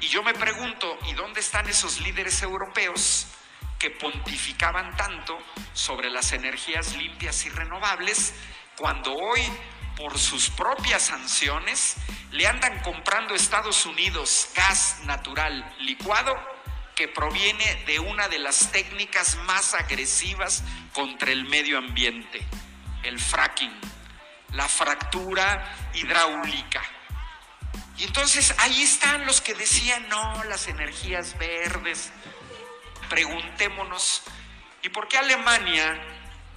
Y 0.00 0.08
yo 0.08 0.22
me 0.22 0.34
pregunto, 0.34 0.98
¿y 1.06 1.14
dónde 1.14 1.40
están 1.40 1.68
esos 1.68 2.00
líderes 2.00 2.42
europeos 2.42 3.28
que 3.78 3.90
pontificaban 3.90 4.96
tanto 4.96 5.38
sobre 5.72 6.10
las 6.10 6.32
energías 6.32 6.96
limpias 6.96 7.44
y 7.46 7.50
renovables 7.50 8.34
cuando 8.76 9.14
hoy 9.14 9.40
por 9.96 10.18
sus 10.18 10.50
propias 10.50 11.02
sanciones, 11.02 11.96
le 12.30 12.46
andan 12.46 12.80
comprando 12.80 13.34
a 13.34 13.36
Estados 13.36 13.86
Unidos 13.86 14.48
gas 14.54 15.00
natural 15.04 15.74
licuado 15.80 16.34
que 17.02 17.08
proviene 17.08 17.82
de 17.84 17.98
una 17.98 18.28
de 18.28 18.38
las 18.38 18.70
técnicas 18.70 19.34
más 19.38 19.74
agresivas 19.74 20.62
contra 20.92 21.32
el 21.32 21.46
medio 21.46 21.78
ambiente, 21.78 22.46
el 23.02 23.18
fracking. 23.18 23.72
la 24.52 24.68
fractura 24.68 25.90
hidráulica. 25.94 26.80
Y 27.98 28.04
entonces 28.04 28.54
ahí 28.58 28.82
están 28.82 29.26
los 29.26 29.40
que 29.40 29.54
decían, 29.54 30.08
no, 30.08 30.44
las 30.44 30.68
energías 30.68 31.36
verdes. 31.38 32.12
Preguntémonos, 33.08 34.22
¿y 34.82 34.90
por 34.90 35.08
qué 35.08 35.18
Alemania 35.18 36.00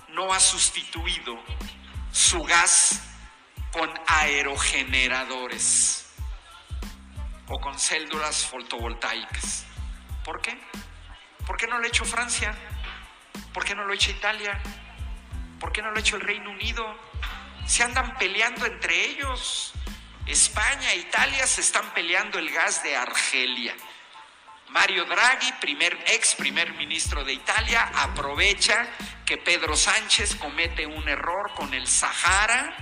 no 0.09 0.31
ha 0.31 0.39
sustituido 0.39 1.43
su 2.11 2.43
gas 2.43 3.01
con 3.71 3.91
aerogeneradores 4.05 6.05
o 7.47 7.59
con 7.59 7.79
células 7.79 8.45
fotovoltaicas? 8.45 9.64
¿Por 10.25 10.41
qué? 10.41 10.57
¿Por 11.45 11.55
qué 11.55 11.67
no 11.67 11.77
lo 11.77 11.85
ha 11.85 11.87
hecho 11.87 12.03
Francia? 12.03 12.55
¿Por 13.53 13.63
qué 13.63 13.75
no 13.75 13.85
lo 13.85 13.91
ha 13.91 13.95
hecho 13.95 14.09
Italia? 14.09 14.59
¿Por 15.59 15.71
qué 15.71 15.83
no 15.83 15.91
lo 15.91 15.97
ha 15.97 15.99
hecho 15.99 16.15
el 16.15 16.23
Reino 16.23 16.49
Unido? 16.49 16.83
Se 17.67 17.83
andan 17.83 18.17
peleando 18.17 18.65
entre 18.65 19.05
ellos. 19.05 19.73
España 20.25 20.93
e 20.93 20.97
Italia 20.97 21.45
se 21.45 21.61
están 21.61 21.93
peleando 21.93 22.39
el 22.39 22.49
gas 22.49 22.81
de 22.81 22.97
Argelia. 22.97 23.75
Mario 24.69 25.05
Draghi, 25.05 25.51
primer, 25.61 25.95
ex 26.07 26.33
primer 26.33 26.73
ministro 26.73 27.23
de 27.23 27.33
Italia, 27.33 27.91
aprovecha 27.93 28.87
que 29.27 29.37
Pedro 29.37 29.75
Sánchez 29.77 30.35
comete 30.37 30.87
un 30.87 31.07
error 31.07 31.53
con 31.53 31.75
el 31.75 31.85
Sahara 31.85 32.75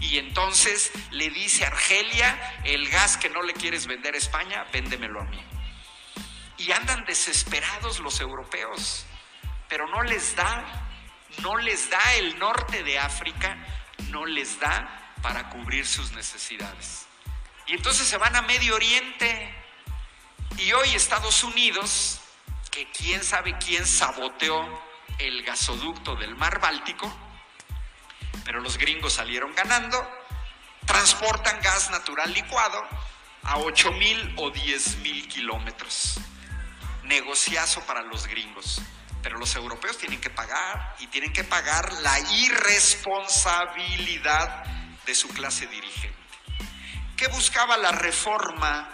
y 0.00 0.18
entonces 0.18 0.90
le 1.12 1.30
dice 1.30 1.64
a 1.64 1.68
Argelia, 1.68 2.60
el 2.64 2.88
gas 2.88 3.16
que 3.16 3.30
no 3.30 3.42
le 3.42 3.54
quieres 3.54 3.86
vender 3.86 4.16
a 4.16 4.18
España, 4.18 4.66
véndemelo 4.72 5.20
a 5.20 5.24
mí. 5.24 5.57
Y 6.58 6.72
andan 6.72 7.04
desesperados 7.04 8.00
los 8.00 8.20
europeos, 8.20 9.06
pero 9.68 9.86
no 9.88 10.02
les 10.02 10.34
da, 10.34 10.64
no 11.42 11.56
les 11.56 11.88
da 11.88 12.14
el 12.14 12.38
norte 12.38 12.82
de 12.82 12.98
África, 12.98 13.56
no 14.10 14.26
les 14.26 14.58
da 14.58 15.14
para 15.22 15.48
cubrir 15.48 15.86
sus 15.86 16.12
necesidades. 16.12 17.06
Y 17.66 17.74
entonces 17.74 18.06
se 18.06 18.16
van 18.16 18.34
a 18.34 18.42
Medio 18.42 18.74
Oriente. 18.74 19.54
Y 20.56 20.72
hoy 20.72 20.88
Estados 20.94 21.44
Unidos, 21.44 22.20
que 22.70 22.90
quién 22.90 23.22
sabe 23.22 23.56
quién 23.58 23.86
saboteó 23.86 24.82
el 25.18 25.42
gasoducto 25.42 26.16
del 26.16 26.34
mar 26.34 26.60
Báltico, 26.60 27.14
pero 28.44 28.60
los 28.60 28.78
gringos 28.78 29.12
salieron 29.12 29.54
ganando, 29.54 30.08
transportan 30.86 31.60
gas 31.60 31.90
natural 31.90 32.32
licuado 32.32 32.82
a 33.42 33.58
8 33.58 33.92
mil 33.92 34.34
o 34.36 34.50
10 34.50 34.96
mil 34.98 35.28
kilómetros. 35.28 36.18
Negociazo 37.08 37.80
para 37.86 38.02
los 38.02 38.26
gringos. 38.26 38.82
Pero 39.22 39.38
los 39.38 39.56
europeos 39.56 39.96
tienen 39.98 40.20
que 40.20 40.30
pagar 40.30 40.94
y 41.00 41.08
tienen 41.08 41.32
que 41.32 41.42
pagar 41.44 41.92
la 42.02 42.20
irresponsabilidad 42.20 44.64
de 45.04 45.14
su 45.14 45.28
clase 45.28 45.66
dirigente. 45.66 46.16
¿Qué 47.16 47.26
buscaba 47.28 47.76
la 47.76 47.90
reforma 47.90 48.88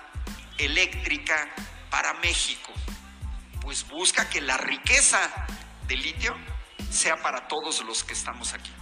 eléctrica 0.57 1.55
para 1.91 2.15
México? 2.15 2.73
Pues 3.61 3.87
busca 3.87 4.31
que 4.31 4.41
la 4.41 4.57
riqueza 4.57 5.31
de 5.87 5.97
litio 5.97 6.35
sea 6.91 7.17
para 7.17 7.47
todos 7.49 7.85
los 7.85 8.03
que 8.05 8.15
estamos 8.15 8.55
aquí, 8.55 8.73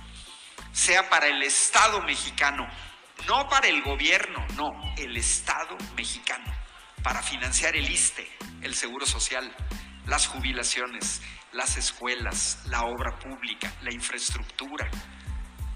sea 0.72 1.08
para 1.08 1.26
el 1.26 1.42
Estado 1.42 2.02
mexicano, 2.02 2.68
no 3.26 3.48
para 3.48 3.66
el 3.68 3.82
gobierno, 3.82 4.46
no, 4.54 4.68
el 4.96 5.16
Estado 5.16 5.76
mexicano, 5.96 6.52
para 7.02 7.22
financiar 7.22 7.76
el 7.76 7.90
ISTE, 7.90 8.30
el 8.62 8.74
Seguro 8.74 9.06
Social, 9.06 9.54
las 10.06 10.26
jubilaciones, 10.26 11.20
las 11.52 11.76
escuelas, 11.76 12.60
la 12.66 12.82
obra 12.82 13.18
pública, 13.18 13.72
la 13.82 13.92
infraestructura, 13.92 14.88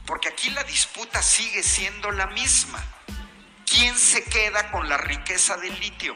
porque 0.06 0.28
aquí 0.28 0.50
la 0.50 0.62
disputa 0.64 1.22
sigue 1.22 1.62
siendo 1.62 2.10
la 2.10 2.26
misma. 2.28 2.82
¿Quién 3.66 3.96
se 3.96 4.24
queda 4.24 4.70
con 4.70 4.88
la 4.88 4.96
riqueza 4.96 5.56
del 5.56 5.78
litio? 5.80 6.14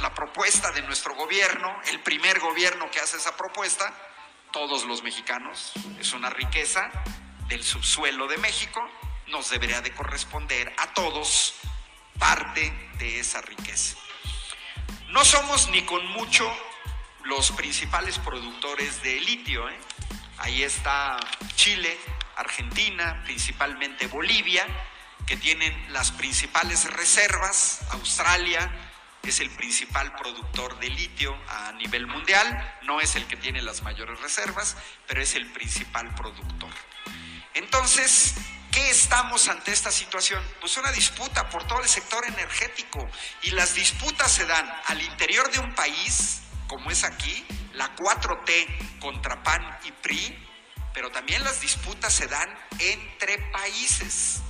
La 0.00 0.14
propuesta 0.14 0.70
de 0.70 0.82
nuestro 0.82 1.14
gobierno, 1.14 1.68
el 1.90 2.00
primer 2.00 2.38
gobierno 2.38 2.90
que 2.90 3.00
hace 3.00 3.16
esa 3.16 3.36
propuesta, 3.36 3.92
todos 4.52 4.84
los 4.84 5.02
mexicanos, 5.02 5.72
es 5.98 6.12
una 6.12 6.30
riqueza 6.30 6.90
del 7.48 7.62
subsuelo 7.62 8.26
de 8.28 8.38
México, 8.38 8.80
nos 9.26 9.50
debería 9.50 9.80
de 9.80 9.92
corresponder 9.92 10.72
a 10.78 10.94
todos 10.94 11.54
parte 12.20 12.72
de 12.98 13.18
esa 13.18 13.40
riqueza. 13.40 13.96
No 15.08 15.24
somos 15.24 15.68
ni 15.70 15.82
con 15.82 16.06
mucho 16.06 16.48
los 17.24 17.50
principales 17.50 18.20
productores 18.20 19.02
de 19.02 19.20
litio. 19.20 19.68
¿eh? 19.68 19.78
Ahí 20.38 20.62
está 20.62 21.18
Chile, 21.56 21.98
Argentina, 22.36 23.20
principalmente 23.24 24.06
Bolivia, 24.06 24.64
que 25.26 25.36
tienen 25.36 25.74
las 25.92 26.12
principales 26.12 26.88
reservas, 26.92 27.80
Australia 27.90 28.70
es 29.22 29.40
el 29.40 29.50
principal 29.50 30.14
productor 30.16 30.78
de 30.78 30.88
litio 30.88 31.36
a 31.48 31.72
nivel 31.72 32.06
mundial, 32.06 32.78
no 32.82 33.00
es 33.00 33.16
el 33.16 33.26
que 33.26 33.36
tiene 33.36 33.60
las 33.60 33.82
mayores 33.82 34.18
reservas, 34.20 34.76
pero 35.06 35.20
es 35.20 35.34
el 35.34 35.46
principal 35.52 36.14
productor. 36.14 36.70
Entonces, 37.54 38.34
¿qué 38.70 38.90
estamos 38.90 39.48
ante 39.48 39.72
esta 39.72 39.90
situación? 39.90 40.42
Pues 40.60 40.76
una 40.76 40.92
disputa 40.92 41.48
por 41.48 41.66
todo 41.66 41.80
el 41.80 41.88
sector 41.88 42.24
energético 42.26 43.08
y 43.42 43.50
las 43.50 43.74
disputas 43.74 44.30
se 44.30 44.46
dan 44.46 44.68
al 44.86 45.00
interior 45.02 45.50
de 45.50 45.58
un 45.58 45.74
país, 45.74 46.40
como 46.66 46.90
es 46.90 47.04
aquí, 47.04 47.44
la 47.74 47.94
4T 47.96 48.98
contra 48.98 49.42
PAN 49.42 49.78
y 49.84 49.92
PRI, 49.92 50.48
pero 50.92 51.10
también 51.10 51.42
las 51.44 51.60
disputas 51.60 52.12
se 52.12 52.26
dan 52.26 52.48
entre 52.78 53.38
países. 53.50 54.40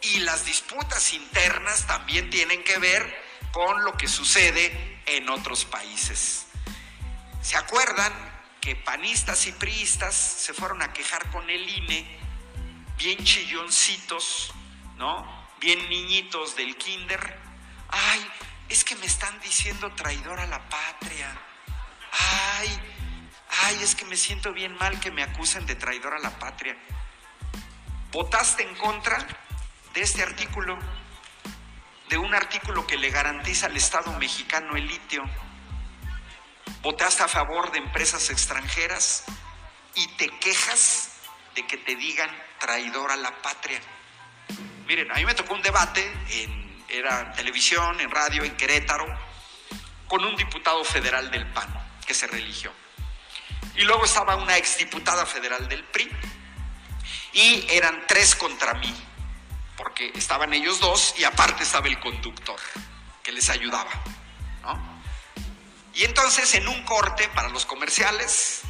Y 0.00 0.18
las 0.20 0.44
disputas 0.44 1.12
internas 1.12 1.86
también 1.86 2.28
tienen 2.28 2.64
que 2.64 2.78
ver 2.78 3.22
con 3.52 3.84
lo 3.84 3.96
que 3.96 4.08
sucede 4.08 5.00
en 5.06 5.28
otros 5.28 5.64
países. 5.64 6.46
¿Se 7.40 7.56
acuerdan 7.56 8.12
que 8.60 8.76
panistas 8.76 9.46
y 9.46 9.52
priistas 9.52 10.14
se 10.14 10.54
fueron 10.54 10.82
a 10.82 10.92
quejar 10.92 11.28
con 11.30 11.50
el 11.50 11.68
INE, 11.68 12.18
bien 13.02 13.24
chilloncitos, 13.24 14.52
¿no? 14.96 15.26
Bien 15.58 15.88
niñitos 15.88 16.54
del 16.54 16.76
kinder. 16.76 17.36
Ay, 17.88 18.24
es 18.68 18.84
que 18.84 18.94
me 18.94 19.06
están 19.06 19.40
diciendo 19.40 19.92
traidor 19.96 20.38
a 20.38 20.46
la 20.46 20.68
patria. 20.68 21.36
Ay, 22.12 22.68
ay, 23.64 23.78
es 23.82 23.96
que 23.96 24.04
me 24.04 24.16
siento 24.16 24.52
bien 24.52 24.76
mal 24.76 25.00
que 25.00 25.10
me 25.10 25.24
acusen 25.24 25.66
de 25.66 25.74
traidor 25.74 26.14
a 26.14 26.20
la 26.20 26.38
patria. 26.38 26.76
¿Votaste 28.12 28.62
en 28.62 28.74
contra 28.76 29.18
de 29.94 30.00
este 30.00 30.22
artículo? 30.22 30.78
De 32.08 32.18
un 32.18 32.32
artículo 32.34 32.86
que 32.86 32.98
le 32.98 33.10
garantiza 33.10 33.66
al 33.66 33.76
Estado 33.76 34.12
mexicano 34.12 34.76
el 34.76 34.86
litio. 34.86 35.24
¿Votaste 36.82 37.24
a 37.24 37.28
favor 37.28 37.72
de 37.72 37.78
empresas 37.78 38.30
extranjeras 38.30 39.24
y 39.96 40.06
te 40.18 40.28
quejas 40.38 41.11
de 41.54 41.66
que 41.66 41.76
te 41.78 41.96
digan 41.96 42.30
traidor 42.58 43.10
a 43.10 43.16
la 43.16 43.30
patria? 43.42 43.80
Miren, 44.86 45.10
a 45.10 45.14
mí 45.14 45.24
me 45.24 45.34
tocó 45.34 45.54
un 45.54 45.62
debate 45.62 46.12
en 46.30 46.84
era 46.88 47.32
televisión, 47.32 48.00
en 48.00 48.10
radio, 48.10 48.44
en 48.44 48.54
Querétaro, 48.56 49.06
con 50.06 50.24
un 50.24 50.36
diputado 50.36 50.84
federal 50.84 51.30
del 51.30 51.46
PAN 51.46 51.68
que 52.06 52.12
se 52.12 52.26
religió. 52.26 52.70
Y 53.74 53.82
luego 53.84 54.04
estaba 54.04 54.36
una 54.36 54.56
exdiputada 54.58 55.24
federal 55.24 55.68
del 55.68 55.84
PRI. 55.84 56.10
Y 57.32 57.66
eran 57.70 58.06
tres 58.06 58.34
contra 58.34 58.74
mí, 58.74 58.94
porque 59.76 60.12
estaban 60.14 60.52
ellos 60.52 60.80
dos 60.80 61.14
y 61.16 61.24
aparte 61.24 61.62
estaba 61.62 61.86
el 61.86 61.98
conductor 61.98 62.60
que 63.22 63.32
les 63.32 63.48
ayudaba. 63.48 63.90
Y 65.94 66.04
entonces 66.04 66.54
en 66.54 66.68
un 66.68 66.82
corte 66.84 67.28
para 67.34 67.48
los 67.48 67.64
comerciales, 67.64 68.62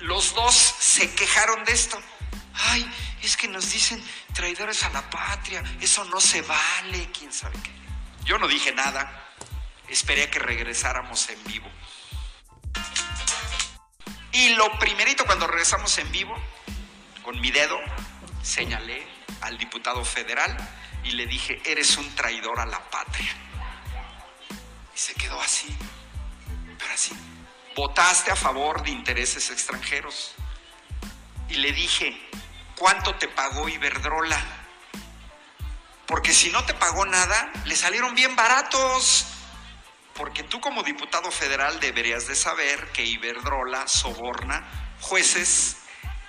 los 0.00 0.34
dos 0.34 0.54
se 0.54 1.14
quejaron 1.14 1.64
de 1.64 1.72
esto. 1.72 1.98
Ay, 2.54 2.90
es 3.22 3.36
que 3.36 3.48
nos 3.48 3.70
dicen 3.70 4.02
traidores 4.34 4.82
a 4.84 4.90
la 4.90 5.08
patria, 5.10 5.62
eso 5.80 6.04
no 6.04 6.20
se 6.20 6.42
vale, 6.42 7.10
quién 7.16 7.32
sabe 7.32 7.56
qué. 7.62 7.70
Yo 8.24 8.38
no 8.38 8.48
dije 8.48 8.72
nada, 8.72 9.32
esperé 9.88 10.24
a 10.24 10.30
que 10.30 10.38
regresáramos 10.38 11.28
en 11.28 11.42
vivo. 11.44 11.70
Y 14.32 14.50
lo 14.50 14.78
primerito 14.78 15.24
cuando 15.24 15.46
regresamos 15.46 15.96
en 15.98 16.10
vivo, 16.12 16.36
con 17.22 17.40
mi 17.40 17.50
dedo, 17.50 17.78
señalé 18.42 19.06
al 19.40 19.56
diputado 19.58 20.04
federal 20.04 20.56
y 21.04 21.12
le 21.12 21.26
dije, 21.26 21.60
eres 21.64 21.96
un 21.96 22.14
traidor 22.14 22.60
a 22.60 22.66
la 22.66 22.90
patria. 22.90 23.32
Y 24.94 24.98
se 24.98 25.14
quedó 25.14 25.40
así, 25.40 25.74
pero 26.78 26.92
así. 26.92 27.12
Votaste 27.76 28.30
a 28.30 28.36
favor 28.36 28.82
de 28.82 28.90
intereses 28.90 29.50
extranjeros. 29.50 30.32
Y 31.50 31.56
le 31.56 31.72
dije, 31.72 32.18
¿cuánto 32.74 33.14
te 33.16 33.28
pagó 33.28 33.68
Iberdrola? 33.68 34.42
Porque 36.06 36.32
si 36.32 36.48
no 36.48 36.64
te 36.64 36.72
pagó 36.72 37.04
nada, 37.04 37.52
le 37.66 37.76
salieron 37.76 38.14
bien 38.14 38.34
baratos. 38.34 39.26
Porque 40.14 40.42
tú 40.42 40.58
como 40.58 40.82
diputado 40.84 41.30
federal 41.30 41.78
deberías 41.78 42.26
de 42.26 42.34
saber 42.34 42.92
que 42.92 43.04
Iberdrola 43.04 43.86
soborna 43.86 44.66
jueces, 45.02 45.76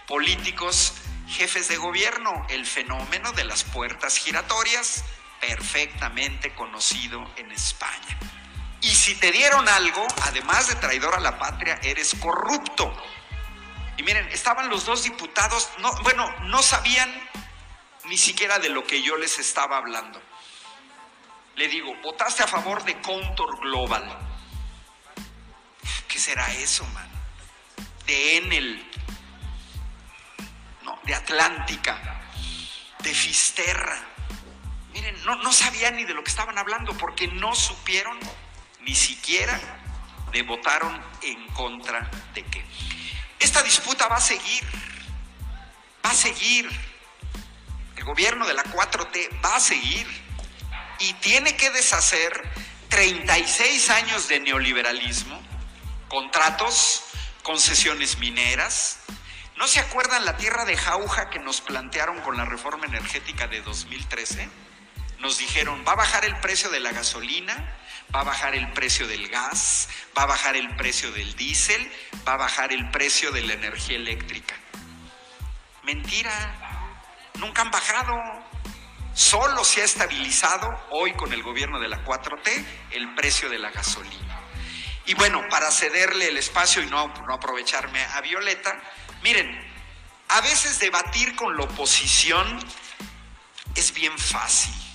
políticos 0.05 0.95
jefes 1.29 1.69
de 1.69 1.77
gobierno, 1.77 2.45
el 2.49 2.65
fenómeno 2.65 3.31
de 3.31 3.45
las 3.45 3.63
puertas 3.63 4.17
giratorias, 4.17 5.05
perfectamente 5.39 6.53
conocido 6.55 7.25
en 7.37 7.53
España. 7.53 8.19
Y 8.81 8.89
si 8.89 9.15
te 9.15 9.31
dieron 9.31 9.67
algo, 9.67 10.05
además 10.23 10.67
de 10.67 10.75
traidor 10.75 11.15
a 11.15 11.19
la 11.19 11.37
patria, 11.39 11.79
eres 11.81 12.15
corrupto. 12.19 12.93
Y 13.97 14.03
miren, 14.03 14.27
estaban 14.29 14.69
los 14.69 14.85
dos 14.85 15.03
diputados, 15.03 15.69
no, 15.79 15.91
bueno, 16.03 16.31
no 16.43 16.61
sabían 16.61 17.11
ni 18.05 18.17
siquiera 18.17 18.59
de 18.59 18.69
lo 18.69 18.85
que 18.85 19.01
yo 19.01 19.17
les 19.17 19.39
estaba 19.39 19.77
hablando. 19.77 20.21
Le 21.55 21.67
digo, 21.67 21.93
votaste 22.03 22.43
a 22.43 22.47
favor 22.47 22.83
de 22.83 23.01
Contour 23.01 23.59
Global. 23.59 24.05
¿Qué 26.07 26.19
será 26.19 26.53
eso, 26.53 26.85
man? 26.87 27.09
De 28.05 28.37
Enel, 28.37 28.89
no, 30.83 30.99
de 31.03 31.15
Atlántica, 31.15 32.21
de 32.99 33.13
Fisterra. 33.13 33.97
Miren, 34.93 35.25
no, 35.25 35.35
no 35.37 35.51
sabían 35.51 35.95
ni 35.95 36.05
de 36.05 36.13
lo 36.13 36.23
que 36.23 36.29
estaban 36.29 36.57
hablando 36.57 36.95
porque 36.97 37.27
no 37.27 37.55
supieron 37.55 38.17
ni 38.87 38.95
siquiera 38.95 39.59
de 40.31 40.41
votaron 40.43 40.99
en 41.21 41.47
contra 41.49 42.09
de 42.33 42.43
qué. 42.43 42.65
Esta 43.39 43.61
disputa 43.61 44.07
va 44.07 44.15
a 44.15 44.21
seguir, 44.21 44.63
va 46.03 46.11
a 46.11 46.15
seguir. 46.15 46.67
El 47.95 48.03
gobierno 48.05 48.47
de 48.47 48.53
la 48.53 48.63
4T 48.63 49.43
va 49.43 49.57
a 49.57 49.59
seguir 49.59 50.07
y 50.99 51.13
tiene 51.15 51.55
que 51.57 51.69
deshacer 51.71 52.31
36 52.89 53.89
años 53.89 54.27
de 54.29 54.39
neoliberalismo, 54.39 55.41
contratos, 56.07 57.03
concesiones 57.43 58.17
mineras. 58.19 58.99
¿No 59.57 59.67
se 59.67 59.79
acuerdan 59.79 60.23
la 60.23 60.37
tierra 60.37 60.63
de 60.63 60.77
jauja 60.77 61.29
que 61.29 61.39
nos 61.39 61.59
plantearon 61.59 62.21
con 62.21 62.37
la 62.37 62.45
reforma 62.45 62.85
energética 62.85 63.47
de 63.47 63.61
2013? 63.61 64.49
Nos 65.19 65.39
dijeron, 65.39 65.83
va 65.85 65.93
a 65.93 65.95
bajar 65.95 66.23
el 66.25 66.37
precio 66.37 66.69
de 66.69 66.79
la 66.79 66.91
gasolina, 66.91 67.75
va 68.15 68.21
a 68.21 68.23
bajar 68.23 68.55
el 68.55 68.71
precio 68.73 69.07
del 69.07 69.27
gas, 69.27 69.89
va 70.17 70.23
a 70.23 70.25
bajar 70.27 70.55
el 70.55 70.75
precio 70.75 71.11
del 71.11 71.35
diésel, 71.35 71.91
va 72.27 72.33
a 72.33 72.37
bajar 72.37 72.71
el 72.71 72.89
precio 72.89 73.31
de 73.31 73.41
la 73.41 73.53
energía 73.53 73.97
eléctrica. 73.97 74.55
Mentira, 75.83 76.31
nunca 77.35 77.61
han 77.61 77.71
bajado. 77.71 78.13
Solo 79.13 79.63
se 79.63 79.81
ha 79.81 79.85
estabilizado 79.85 80.69
hoy 80.91 81.13
con 81.13 81.33
el 81.33 81.41
gobierno 81.41 81.79
de 81.79 81.87
la 81.87 82.03
4T 82.03 82.65
el 82.91 83.15
precio 83.15 83.49
de 83.49 83.57
la 83.57 83.71
gasolina. 83.71 84.39
Y 85.05 85.13
bueno, 85.13 85.41
para 85.49 85.71
cederle 85.71 86.27
el 86.27 86.37
espacio 86.37 86.83
y 86.83 86.87
no, 86.87 87.07
no 87.07 87.33
aprovecharme 87.33 88.03
a 88.03 88.21
Violeta, 88.21 88.77
miren, 89.23 89.47
a 90.27 90.41
veces 90.41 90.79
debatir 90.79 91.35
con 91.35 91.55
la 91.55 91.63
oposición 91.63 92.59
es 93.75 93.93
bien 93.93 94.17
fácil. 94.17 94.86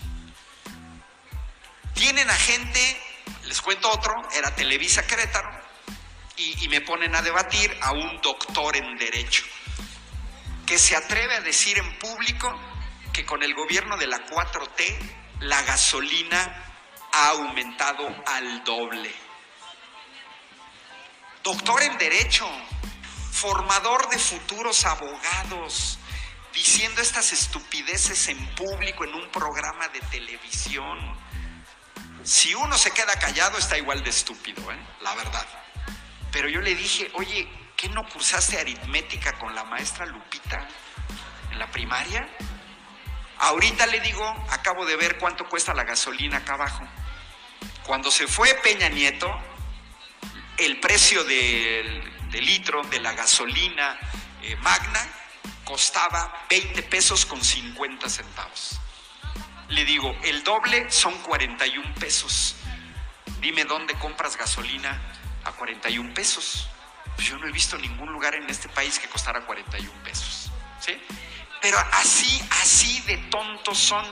Tienen 1.95 2.29
a 2.29 2.35
gente, 2.35 3.03
les 3.45 3.61
cuento 3.61 3.91
otro, 3.91 4.15
era 4.35 4.55
Televisa 4.55 5.07
Querétaro, 5.07 5.51
y, 6.37 6.65
y, 6.65 6.69
me 6.69 6.81
ponen 6.81 7.15
a 7.15 7.23
debatir 7.23 7.77
a 7.83 7.93
un 7.93 8.21
doctor 8.21 8.75
en 8.77 8.97
Derecho, 8.97 9.45
que 10.67 10.79
se 10.79 10.97
atreve 10.97 11.35
a 11.35 11.41
decir 11.41 11.79
en 11.79 11.99
público 11.99 12.59
que 13.13 13.27
con 13.27 13.43
el 13.43 13.55
gobierno 13.55 13.97
de 13.97 14.07
la 14.07 14.27
4T 14.27 14.99
la 15.41 15.61
gasolina 15.63 16.73
ha 17.13 17.29
aumentado 17.31 18.09
al 18.27 18.65
doble. 18.65 19.13
Doctor 21.43 21.83
en 21.83 21.99
Derecho, 21.99 22.49
formador 23.33 24.09
de 24.09 24.19
futuros 24.19 24.85
abogados, 24.85 25.99
diciendo 26.55 27.03
estas 27.03 27.33
estupideces 27.33 28.29
en 28.29 28.55
público 28.55 29.05
en 29.05 29.15
un 29.15 29.29
programa 29.31 29.89
de 29.89 30.01
televisión. 30.03 30.99
Si 32.25 32.55
uno 32.55 32.79
se 32.79 32.93
queda 32.93 33.19
callado 33.19 33.59
está 33.59 33.77
igual 33.77 34.05
de 34.05 34.11
estúpido, 34.11 34.71
¿eh? 34.71 34.79
la 35.01 35.15
verdad. 35.15 35.47
Pero 36.31 36.49
yo 36.49 36.61
le 36.61 36.75
dije, 36.75 37.11
oye, 37.15 37.49
¿qué 37.77 37.89
no 37.89 38.09
cursaste 38.09 38.59
aritmética 38.59 39.39
con 39.39 39.55
la 39.55 39.65
maestra 39.65 40.07
Lupita 40.07 40.67
en 41.51 41.59
la 41.59 41.71
primaria? 41.71 42.29
Ahorita 43.39 43.87
le 43.87 44.01
digo, 44.01 44.25
acabo 44.51 44.87
de 44.87 44.97
ver 44.97 45.19
cuánto 45.19 45.49
cuesta 45.49 45.75
la 45.75 45.83
gasolina 45.83 46.39
acá 46.39 46.55
abajo. 46.55 46.87
Cuando 47.85 48.11
se 48.11 48.29
fue 48.29 48.55
Peña 48.63 48.89
Nieto, 48.89 49.29
el 50.59 50.79
precio 50.79 51.25
del, 51.25 52.31
del 52.31 52.47
litro 52.47 52.83
de 52.85 53.01
la 53.01 53.15
gasolina 53.15 53.99
eh, 54.43 54.55
magna 54.57 55.09
costaba 55.65 56.45
20 56.49 56.83
pesos 56.85 57.27
con 57.27 57.43
50 57.43 58.09
centavos. 58.09 58.82
Le 59.73 59.87
digo, 59.87 60.15
el 60.23 60.45
doble 60.45 60.91
son 60.91 61.17
41 61.23 61.95
pesos. 61.95 62.57
Dime 63.41 63.65
dónde 63.65 63.95
compras 63.95 64.37
gasolina 64.37 65.01
a 65.45 65.53
41 65.53 66.13
pesos. 66.13 66.69
Pues 67.17 67.27
yo 67.27 67.39
no 67.39 67.47
he 67.47 67.53
visto 67.53 67.79
ningún 67.79 68.13
lugar 68.13 68.35
en 68.35 68.49
este 68.51 68.69
país 68.69 68.99
que 68.99 69.09
costara 69.09 69.41
41 69.47 69.91
pesos. 70.05 70.51
¿sí? 70.79 71.01
Pero 71.63 71.79
así, 71.93 72.43
así 72.51 73.01
de 73.07 73.17
tontos 73.31 73.79
son. 73.79 74.05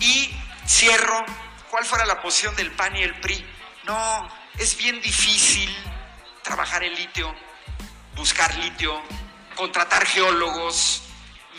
Y 0.00 0.30
cierro, 0.66 1.24
¿cuál 1.70 1.86
fuera 1.86 2.04
la 2.04 2.20
posición 2.20 2.54
del 2.54 2.70
PAN 2.72 2.94
y 2.96 3.04
el 3.04 3.18
PRI? 3.20 3.42
No, 3.84 4.28
es 4.58 4.76
bien 4.76 5.00
difícil 5.00 5.74
trabajar 6.42 6.84
el 6.84 6.94
litio, 6.94 7.34
buscar 8.16 8.54
litio, 8.56 9.02
contratar 9.54 10.04
geólogos, 10.04 11.04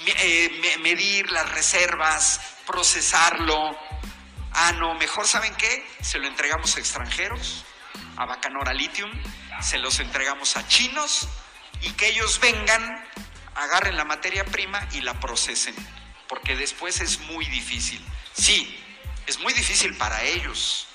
eh, 0.05 0.77
medir 0.81 1.31
las 1.31 1.49
reservas, 1.49 2.58
procesarlo. 2.69 3.75
Ah, 4.53 4.73
no, 4.73 4.93
mejor 4.93 5.27
saben 5.27 5.55
qué, 5.55 5.87
se 6.01 6.19
lo 6.19 6.27
entregamos 6.27 6.75
a 6.75 6.79
extranjeros, 6.79 7.65
a 8.15 8.25
Bacanora 8.25 8.73
Lithium, 8.73 9.11
se 9.59 9.79
los 9.79 9.99
entregamos 9.99 10.55
a 10.55 10.67
chinos 10.67 11.27
y 11.81 11.89
que 11.93 12.09
ellos 12.09 12.39
vengan, 12.39 13.03
agarren 13.55 13.97
la 13.97 14.05
materia 14.05 14.45
prima 14.45 14.87
y 14.91 15.01
la 15.01 15.19
procesen, 15.19 15.75
porque 16.27 16.55
después 16.55 16.99
es 17.01 17.19
muy 17.21 17.45
difícil. 17.45 18.05
Sí, 18.33 18.79
es 19.25 19.39
muy 19.39 19.53
difícil 19.53 19.97
para 19.97 20.21
ellos, 20.21 20.87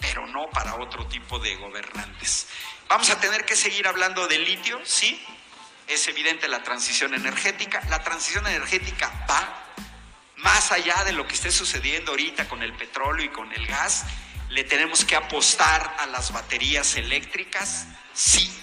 pero 0.00 0.26
no 0.26 0.48
para 0.52 0.76
otro 0.76 1.06
tipo 1.06 1.38
de 1.38 1.54
gobernantes. 1.56 2.48
Vamos 2.88 3.10
a 3.10 3.20
tener 3.20 3.44
que 3.44 3.56
seguir 3.56 3.86
hablando 3.86 4.26
de 4.26 4.38
litio, 4.38 4.80
sí, 4.84 5.22
es 5.86 6.08
evidente 6.08 6.48
la 6.48 6.62
transición 6.62 7.12
energética. 7.12 7.82
La 7.90 8.02
transición 8.02 8.46
energética 8.46 9.26
va 9.28 9.63
más 10.44 10.70
allá 10.72 11.02
de 11.04 11.12
lo 11.12 11.26
que 11.26 11.34
esté 11.34 11.50
sucediendo 11.50 12.12
ahorita 12.12 12.46
con 12.48 12.62
el 12.62 12.74
petróleo 12.74 13.24
y 13.24 13.30
con 13.30 13.50
el 13.52 13.66
gas. 13.66 14.04
Le 14.50 14.62
tenemos 14.62 15.04
que 15.04 15.16
apostar 15.16 15.96
a 15.98 16.06
las 16.06 16.32
baterías 16.32 16.96
eléctricas, 16.96 17.86
sí, 18.12 18.54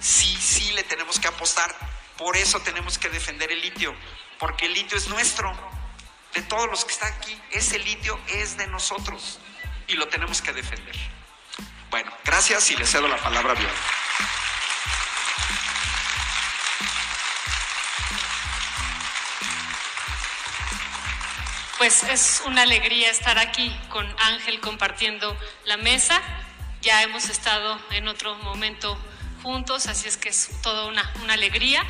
sí, 0.00 0.36
sí 0.36 0.72
le 0.72 0.82
tenemos 0.82 1.18
que 1.20 1.28
apostar. 1.28 1.74
Por 2.18 2.36
eso 2.36 2.60
tenemos 2.60 2.98
que 2.98 3.08
defender 3.08 3.52
el 3.52 3.62
litio, 3.62 3.94
porque 4.40 4.66
el 4.66 4.74
litio 4.74 4.98
es 4.98 5.06
nuestro, 5.06 5.56
de 6.34 6.42
todos 6.42 6.68
los 6.68 6.84
que 6.84 6.92
están 6.92 7.12
aquí. 7.12 7.40
Ese 7.52 7.78
litio 7.78 8.18
es 8.26 8.56
de 8.56 8.66
nosotros 8.66 9.38
y 9.86 9.94
lo 9.94 10.08
tenemos 10.08 10.42
que 10.42 10.52
defender. 10.52 10.96
Bueno, 11.88 12.12
gracias 12.24 12.68
y 12.72 12.76
le 12.76 12.84
cedo 12.84 13.06
la 13.06 13.16
palabra 13.16 13.52
a 13.52 13.54
Viola. 13.54 13.72
Pues 21.78 22.02
es 22.02 22.42
una 22.44 22.62
alegría 22.62 23.08
estar 23.08 23.38
aquí 23.38 23.72
con 23.88 24.04
Ángel 24.18 24.58
compartiendo 24.58 25.36
la 25.64 25.76
mesa. 25.76 26.20
Ya 26.82 27.04
hemos 27.04 27.30
estado 27.30 27.80
en 27.92 28.08
otro 28.08 28.34
momento 28.38 28.98
juntos, 29.44 29.86
así 29.86 30.08
es 30.08 30.16
que 30.16 30.28
es 30.28 30.50
toda 30.60 30.86
una, 30.86 31.08
una 31.22 31.34
alegría. 31.34 31.84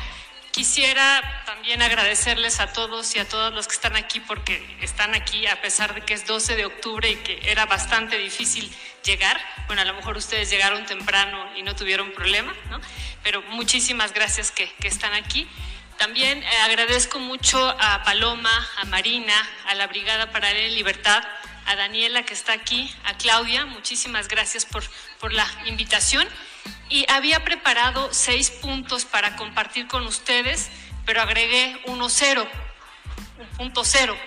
Quisiera 0.51 1.43
también 1.47 1.81
agradecerles 1.81 2.59
a 2.59 2.71
todos 2.71 3.15
y 3.15 3.19
a 3.19 3.27
todos 3.27 3.51
los 3.51 3.67
que 3.67 3.73
están 3.73 3.95
aquí 3.95 4.19
porque 4.19 4.63
están 4.81 5.15
aquí 5.15 5.47
a 5.47 5.59
pesar 5.59 5.95
de 5.95 6.01
que 6.01 6.13
es 6.13 6.27
12 6.27 6.55
de 6.55 6.65
octubre 6.65 7.09
y 7.09 7.15
que 7.15 7.39
era 7.45 7.65
bastante 7.65 8.19
difícil 8.19 8.71
llegar. 9.03 9.41
Bueno, 9.65 9.81
a 9.81 9.85
lo 9.85 9.95
mejor 9.95 10.17
ustedes 10.17 10.51
llegaron 10.51 10.85
temprano 10.85 11.49
y 11.55 11.63
no 11.63 11.75
tuvieron 11.75 12.11
problema, 12.11 12.53
¿no? 12.69 12.79
Pero 13.23 13.41
muchísimas 13.49 14.13
gracias 14.13 14.51
que, 14.51 14.71
que 14.75 14.87
están 14.87 15.13
aquí. 15.15 15.49
También 15.99 16.41
eh, 16.41 16.47
agradezco 16.63 17.19
mucho 17.19 17.59
a 17.77 18.03
Paloma, 18.03 18.69
a 18.77 18.85
Marina, 18.85 19.33
a 19.67 19.75
la 19.75 19.85
Brigada 19.87 20.31
Paralela 20.31 20.69
de 20.69 20.71
Libertad, 20.71 21.21
a 21.65 21.75
Daniela 21.75 22.23
que 22.23 22.33
está 22.33 22.53
aquí, 22.53 22.89
a 23.03 23.17
Claudia, 23.17 23.65
muchísimas 23.65 24.29
gracias 24.29 24.65
por, 24.65 24.81
por 25.19 25.33
la 25.33 25.45
invitación. 25.65 26.25
Y 26.87 27.05
había 27.11 27.43
preparado 27.43 28.13
seis 28.13 28.49
puntos 28.49 29.03
para 29.03 29.35
compartir 29.35 29.87
con 29.87 30.07
ustedes, 30.07 30.69
pero 31.05 31.21
agregué 31.21 31.77
uno 31.87 32.07
cero, 32.07 32.47
un 33.37 33.47
punto 33.57 33.83
cero, 33.83 34.17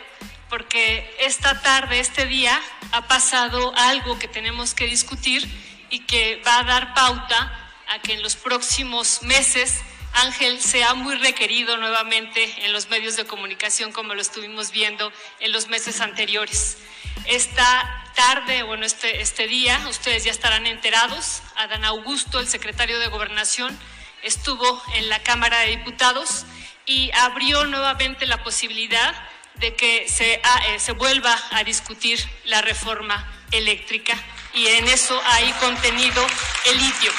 porque 0.51 1.17
esta 1.21 1.63
tarde, 1.63 2.01
este 2.01 2.27
día, 2.27 2.61
ha 2.93 3.09
pasado 3.09 3.73
algo 3.79 4.19
que 4.19 4.29
tenemos 4.29 4.75
que 4.75 4.85
discutir 4.85 5.43
y 5.89 6.01
que 6.01 6.43
va 6.47 6.59
a 6.59 6.65
dar 6.65 6.93
pauta 6.93 7.73
a 7.89 7.99
que 8.03 8.13
en 8.13 8.23
los 8.23 8.37
próximos 8.37 9.23
meses 9.23 9.81
Ángel 10.13 10.61
sea 10.61 10.95
muy 10.95 11.17
requerido 11.17 11.77
nuevamente 11.77 12.65
en 12.65 12.73
los 12.73 12.89
medios 12.89 13.17
de 13.17 13.25
comunicación 13.25 13.93
como 13.93 14.15
lo 14.15 14.21
estuvimos 14.21 14.71
viendo 14.71 15.13
en 15.41 15.53
los 15.53 15.69
meses 15.69 16.01
anteriores. 16.01 16.79
Esta 17.27 18.05
tarde, 18.15 18.63
bueno, 18.63 18.85
este, 18.85 19.21
este 19.21 19.47
día, 19.47 19.81
ustedes 19.89 20.25
ya 20.25 20.31
estarán 20.31 20.67
enterados, 20.67 21.43
Adán 21.57 21.85
Augusto, 21.85 22.41
el 22.41 22.49
secretario 22.49 22.99
de 22.99 23.09
Gobernación, 23.09 23.79
estuvo 24.23 24.83
en 24.95 25.09
la 25.09 25.23
Cámara 25.23 25.61
de 25.61 25.77
Diputados 25.77 26.45
y 26.87 27.11
abrió 27.13 27.65
nuevamente 27.67 28.27
la 28.27 28.43
posibilidad 28.43 29.15
de 29.57 29.75
que 29.75 30.09
se, 30.09 30.41
ah, 30.45 30.63
eh, 30.69 30.81
se 30.81 30.93
vuelva 30.93 31.39
a 31.51 31.63
discutir 31.65 32.19
la 32.45 32.63
reforma 32.63 33.31
eléctrica 33.53 34.17
y 34.55 34.67
en 34.67 34.89
eso 34.89 35.21
hay 35.25 35.53
contenido 35.55 36.27
el 36.67 36.79
litio. 36.79 37.13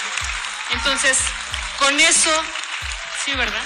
Entonces, 0.72 1.18
con 1.80 2.00
eso, 2.00 2.32
sí, 3.26 3.34
¿verdad? 3.36 3.64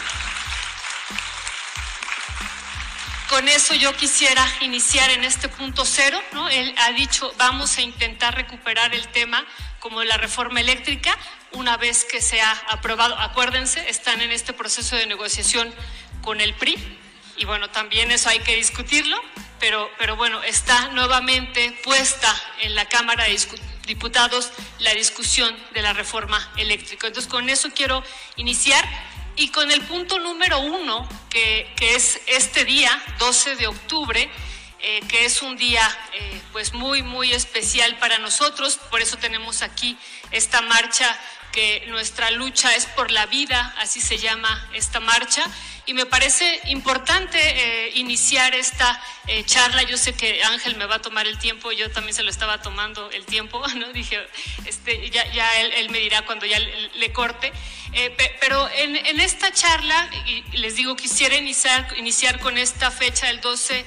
Con 3.30 3.48
eso 3.50 3.74
yo 3.74 3.96
quisiera 3.96 4.46
iniciar 4.62 5.10
en 5.10 5.24
este 5.24 5.50
punto 5.50 5.84
cero, 5.84 6.22
¿no? 6.32 6.48
Él 6.48 6.74
ha 6.78 6.92
dicho, 6.94 7.34
vamos 7.38 7.78
a 7.78 7.82
intentar 7.82 8.36
recuperar 8.36 8.94
el 8.96 9.08
tema 9.10 9.46
como 9.80 10.04
la 10.04 10.18
reforma 10.18 10.62
eléctrica 10.62 11.18
una 11.52 11.76
vez 11.76 12.06
que 12.06 12.22
sea 12.22 12.52
aprobado. 12.70 13.18
Acuérdense, 13.20 13.90
están 13.90 14.22
en 14.22 14.32
este 14.32 14.54
proceso 14.54 14.96
de 14.96 15.08
negociación 15.08 15.74
con 16.22 16.40
el 16.40 16.54
PRI 16.54 16.78
y 17.36 17.46
bueno, 17.46 17.70
también 17.70 18.12
eso 18.12 18.30
hay 18.30 18.40
que 18.40 18.56
discutirlo, 18.56 19.22
pero, 19.60 19.92
pero 20.00 20.16
bueno, 20.16 20.42
está 20.44 20.90
nuevamente 20.90 21.78
puesta 21.84 22.34
en 22.62 22.76
la 22.76 22.86
Cámara 22.86 23.26
de 23.26 23.40
Diputados 23.86 24.52
la 24.80 24.94
discusión 24.94 25.56
de 25.74 25.82
la 25.82 25.94
reforma 25.94 26.52
eléctrica. 26.58 27.08
Entonces, 27.08 27.32
con 27.32 27.50
eso 27.50 27.70
quiero 27.74 28.04
iniciar 28.36 28.86
y 29.38 29.50
con 29.50 29.72
el 29.72 29.82
punto 29.82 30.20
número 30.20 30.60
uno, 30.60 31.08
que, 31.30 31.74
es 31.80 32.20
este 32.26 32.66
día, 32.66 32.92
12 33.20 33.56
de 33.56 33.68
octubre, 33.68 34.30
eh, 34.82 35.02
que 35.08 35.26
es 35.26 35.42
un 35.44 35.56
día 35.56 35.88
eh, 36.14 36.42
pues 36.52 36.74
muy, 36.74 37.04
muy 37.04 37.32
especial 37.32 37.98
para 38.00 38.18
nosotros. 38.18 38.78
Por 38.90 39.02
eso 39.02 39.18
tenemos 39.18 39.62
aquí 39.62 39.98
esta 40.32 40.62
marcha, 40.62 41.18
que 41.52 41.86
nuestra 41.88 42.30
lucha 42.32 42.76
es 42.76 42.86
por 42.88 43.12
la 43.12 43.26
vida, 43.28 43.74
así 43.80 44.02
se 44.02 44.18
llama 44.18 44.70
esta 44.74 45.00
marcha 45.00 45.44
y 45.88 45.94
me 45.94 46.06
parece 46.06 46.60
importante 46.66 47.40
eh, 47.40 47.92
iniciar 47.96 48.54
esta 48.54 49.02
eh, 49.26 49.46
charla. 49.46 49.84
Yo 49.84 49.98
sé 49.98 50.14
que 50.14 50.44
Ángel 50.44 50.76
me 50.76 50.86
va 50.86 50.96
a 50.96 51.02
tomar 51.02 51.26
el 51.26 51.40
tiempo, 51.40 51.72
yo 51.72 51.90
también 51.90 52.14
se 52.14 52.24
lo 52.24 52.30
estaba 52.30 52.62
tomando 52.62 53.10
el 53.12 53.26
tiempo, 53.26 53.66
¿no? 53.76 53.94
Dije, 53.94 54.20
este, 54.66 55.10
ya, 55.10 55.26
ya 55.32 55.62
él, 55.62 55.90
me 55.90 56.00
dirá 56.00 56.24
cuando 56.24 56.46
ya 56.46 56.60
le, 56.60 57.14
corte. 57.14 57.54
Eh, 57.94 58.16
pero 58.42 58.70
en, 58.76 58.98
en, 58.98 59.22
esta 59.22 59.54
charla, 59.54 60.10
y 60.26 60.58
les 60.58 60.76
digo, 60.76 60.98
quisiera 60.98 61.38
iniciar, 61.38 61.88
iniciar 61.98 62.38
con 62.42 62.58
esta 62.58 62.92
fecha, 62.92 63.30
el 63.30 63.40
12 63.40 63.86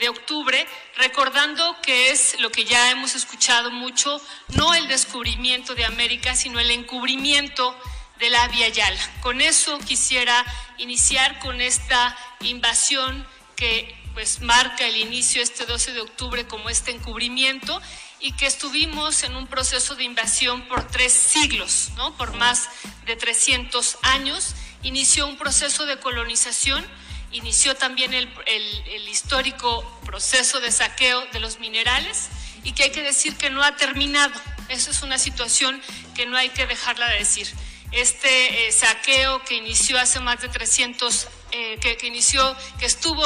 de 0.00 0.08
octubre, 0.08 0.66
recordando 0.96 1.76
que 1.82 2.10
es 2.10 2.40
lo 2.40 2.50
que 2.50 2.64
ya 2.64 2.90
hemos 2.90 3.14
escuchado 3.14 3.70
mucho, 3.70 4.22
no 4.54 4.72
el 4.72 4.88
descubrimiento 4.88 5.74
de 5.74 5.84
América, 5.84 6.34
sino 6.34 6.58
el 6.60 6.70
encubrimiento 6.70 7.76
de 8.22 8.30
la 8.30 8.46
Via 8.46 8.68
Yala. 8.68 9.00
Con 9.20 9.40
eso 9.40 9.80
quisiera 9.80 10.44
iniciar 10.78 11.40
con 11.40 11.60
esta 11.60 12.16
invasión 12.42 13.26
que 13.56 13.92
pues 14.14 14.40
marca 14.40 14.86
el 14.86 14.96
inicio 14.96 15.42
este 15.42 15.66
12 15.66 15.92
de 15.92 16.02
octubre 16.02 16.46
como 16.46 16.70
este 16.70 16.92
encubrimiento 16.92 17.82
y 18.20 18.30
que 18.34 18.46
estuvimos 18.46 19.24
en 19.24 19.34
un 19.34 19.48
proceso 19.48 19.96
de 19.96 20.04
invasión 20.04 20.62
por 20.68 20.86
tres 20.86 21.12
siglos, 21.12 21.90
¿no? 21.96 22.16
por 22.16 22.32
más 22.34 22.68
de 23.06 23.16
300 23.16 23.98
años. 24.02 24.54
Inició 24.84 25.26
un 25.26 25.36
proceso 25.36 25.84
de 25.84 25.98
colonización, 25.98 26.86
inició 27.32 27.74
también 27.74 28.14
el, 28.14 28.28
el 28.46 29.08
histórico 29.08 29.82
proceso 30.04 30.60
de 30.60 30.70
saqueo 30.70 31.26
de 31.32 31.40
los 31.40 31.58
minerales 31.58 32.28
y 32.62 32.70
que 32.70 32.84
hay 32.84 32.90
que 32.90 33.02
decir 33.02 33.34
que 33.34 33.50
no 33.50 33.64
ha 33.64 33.74
terminado. 33.74 34.40
Eso 34.68 34.92
es 34.92 35.02
una 35.02 35.18
situación 35.18 35.82
que 36.14 36.24
no 36.26 36.36
hay 36.36 36.50
que 36.50 36.68
dejarla 36.68 37.08
de 37.08 37.18
decir 37.18 37.52
este 37.92 38.66
eh, 38.66 38.72
saqueo 38.72 39.42
que 39.44 39.54
inició 39.54 39.98
hace 39.98 40.18
más 40.20 40.40
de 40.40 40.48
300 40.48 41.28
eh, 41.52 41.78
que, 41.78 42.06
inició, 42.06 42.56
que 42.78 42.86
estuvo 42.86 43.22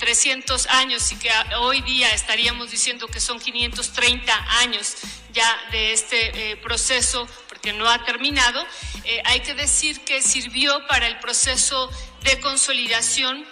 300 0.00 0.64
eh, 0.64 0.68
años 0.70 1.12
y 1.12 1.16
que 1.16 1.30
hoy 1.60 1.80
día 1.82 2.08
estaríamos 2.12 2.72
diciendo 2.72 3.06
que 3.06 3.20
son 3.20 3.38
530 3.38 4.34
años 4.58 4.96
ya 5.32 5.48
de 5.70 5.92
este 5.92 6.56
proceso, 6.56 7.26
porque 7.48 7.72
no 7.72 7.88
ha 7.88 8.04
terminado, 8.04 8.66
hay 9.24 9.40
que 9.40 9.54
decir 9.54 10.00
que 10.00 10.20
sirvió 10.20 10.86
para 10.88 11.06
el 11.06 11.18
proceso 11.20 11.88
de 12.22 12.40
consolidación 12.40 13.46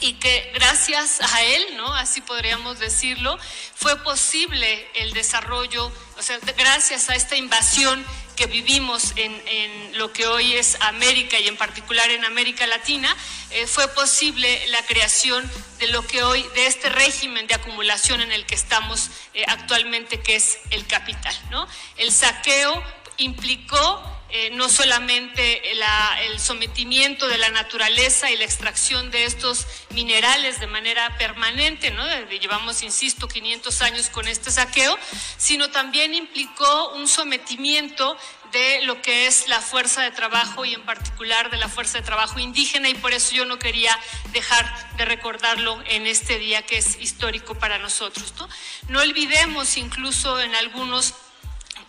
y 0.00 0.14
que 0.14 0.50
gracias 0.54 1.20
a 1.20 1.42
él, 1.42 1.76
¿no? 1.76 1.94
Así 1.94 2.20
podríamos 2.20 2.78
decirlo, 2.78 3.38
fue 3.74 4.02
posible 4.02 4.88
el 4.94 5.12
desarrollo, 5.12 5.92
o 6.18 6.22
sea, 6.22 6.38
gracias 6.56 7.08
a 7.08 7.14
esta 7.14 7.36
invasión 7.36 8.04
que 8.36 8.46
vivimos 8.46 9.14
en, 9.16 9.98
lo 9.98 10.12
que 10.12 10.26
hoy 10.26 10.54
es 10.54 10.76
América 10.82 11.40
y 11.40 11.48
en 11.48 11.56
particular 11.56 12.10
en 12.10 12.24
América 12.24 12.66
Latina, 12.66 13.16
eh, 13.50 13.66
fue 13.66 13.88
posible 13.88 14.66
la 14.68 14.84
creación 14.84 15.50
de 15.78 15.88
lo 15.88 16.06
que 16.06 16.22
hoy, 16.22 16.44
de 16.54 16.66
este 16.66 16.90
régimen 16.90 17.46
de 17.46 17.54
acumulación 17.54 18.20
en 18.20 18.30
el 18.32 18.44
que 18.44 18.54
estamos 18.54 19.10
eh, 19.32 19.44
actualmente, 19.48 20.20
que 20.20 20.36
es 20.36 20.58
el 20.70 20.86
capital. 20.86 21.34
¿no? 21.50 21.66
El 21.96 22.12
saqueo 22.12 22.82
implicó 23.16 24.15
eh, 24.28 24.50
no 24.50 24.68
solamente 24.68 25.62
el 25.70 26.40
sometimiento 26.40 27.28
de 27.28 27.38
la 27.38 27.48
naturaleza 27.50 28.30
y 28.30 28.36
la 28.36 28.44
extracción 28.44 29.10
de 29.12 29.24
estos 29.24 29.66
minerales 29.90 30.58
de 30.58 30.66
manera 30.66 31.16
permanente, 31.16 31.92
¿no? 31.92 32.04
llevamos, 32.40 32.82
insisto, 32.82 33.28
500 33.28 33.82
años 33.82 34.10
con 34.10 34.26
este 34.26 34.50
saqueo, 34.50 34.98
sino 35.36 35.70
también 35.70 36.14
implicó 36.14 36.90
un 36.94 37.06
sometimiento 37.06 38.16
de 38.52 38.82
lo 38.82 39.00
que 39.00 39.26
es 39.26 39.48
la 39.48 39.60
fuerza 39.60 40.02
de 40.02 40.10
trabajo 40.10 40.64
y 40.64 40.74
en 40.74 40.84
particular 40.84 41.50
de 41.50 41.56
la 41.56 41.68
fuerza 41.68 41.98
de 41.98 42.04
trabajo 42.04 42.38
indígena 42.38 42.88
y 42.88 42.94
por 42.94 43.12
eso 43.12 43.34
yo 43.34 43.44
no 43.44 43.58
quería 43.58 43.96
dejar 44.32 44.96
de 44.96 45.04
recordarlo 45.04 45.80
en 45.86 46.06
este 46.06 46.38
día 46.38 46.62
que 46.62 46.78
es 46.78 46.98
histórico 47.00 47.54
para 47.54 47.78
nosotros. 47.78 48.34
No, 48.38 48.48
no 48.88 49.00
olvidemos 49.00 49.76
incluso 49.76 50.40
en 50.40 50.54
algunos 50.54 51.14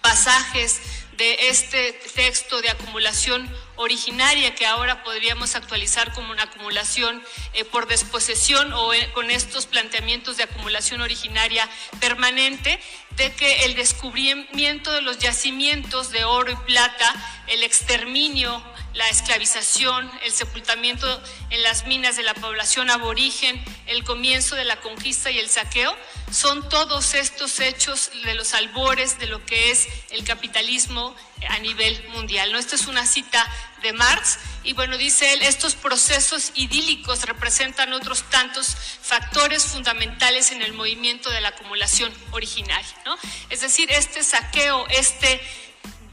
pasajes 0.01 0.79
de 1.17 1.49
este 1.49 1.93
texto 2.15 2.61
de 2.61 2.69
acumulación 2.69 3.49
originaria 3.75 4.53
que 4.53 4.65
ahora 4.65 5.03
podríamos 5.03 5.55
actualizar 5.55 6.13
como 6.13 6.31
una 6.31 6.43
acumulación 6.43 7.23
eh, 7.53 7.65
por 7.65 7.87
desposesión 7.87 8.71
o 8.73 8.93
eh, 8.93 9.11
con 9.13 9.31
estos 9.31 9.65
planteamientos 9.65 10.37
de 10.37 10.43
acumulación 10.43 11.01
originaria 11.01 11.67
permanente, 11.99 12.79
de 13.11 13.33
que 13.33 13.65
el 13.65 13.75
descubrimiento 13.75 14.91
de 14.91 15.01
los 15.01 15.17
yacimientos 15.17 16.11
de 16.11 16.23
oro 16.23 16.51
y 16.51 16.55
plata, 16.67 17.13
el 17.47 17.63
exterminio 17.63 18.63
la 18.97 19.07
esclavización, 19.09 20.11
el 20.23 20.31
sepultamiento 20.31 21.07
en 21.51 21.61
las 21.61 21.85
minas 21.85 22.17
de 22.17 22.23
la 22.23 22.33
población 22.33 22.89
aborigen, 22.89 23.63
el 23.85 24.03
comienzo 24.03 24.55
de 24.55 24.65
la 24.65 24.77
conquista 24.77 25.29
y 25.29 25.37
el 25.37 25.49
saqueo, 25.49 25.95
son 26.31 26.67
todos 26.67 27.13
estos 27.13 27.59
hechos 27.59 28.09
de 28.25 28.33
los 28.33 28.55
albores 28.55 29.19
de 29.19 29.27
lo 29.27 29.45
que 29.45 29.69
es 29.69 29.87
el 30.09 30.23
capitalismo 30.23 31.15
a 31.47 31.59
nivel 31.59 32.09
mundial. 32.09 32.51
¿no? 32.51 32.57
Esta 32.57 32.75
es 32.75 32.87
una 32.87 33.05
cita 33.05 33.47
de 33.83 33.93
Marx 33.93 34.39
y 34.63 34.73
bueno, 34.73 34.97
dice 34.97 35.31
él, 35.33 35.43
estos 35.43 35.75
procesos 35.75 36.51
idílicos 36.55 37.23
representan 37.23 37.93
otros 37.93 38.23
tantos 38.31 38.75
factores 39.01 39.63
fundamentales 39.63 40.51
en 40.51 40.63
el 40.63 40.73
movimiento 40.73 41.29
de 41.29 41.41
la 41.41 41.49
acumulación 41.49 42.11
originaria. 42.31 42.95
¿no? 43.05 43.15
Es 43.51 43.61
decir, 43.61 43.91
este 43.91 44.23
saqueo, 44.23 44.87
este 44.89 45.39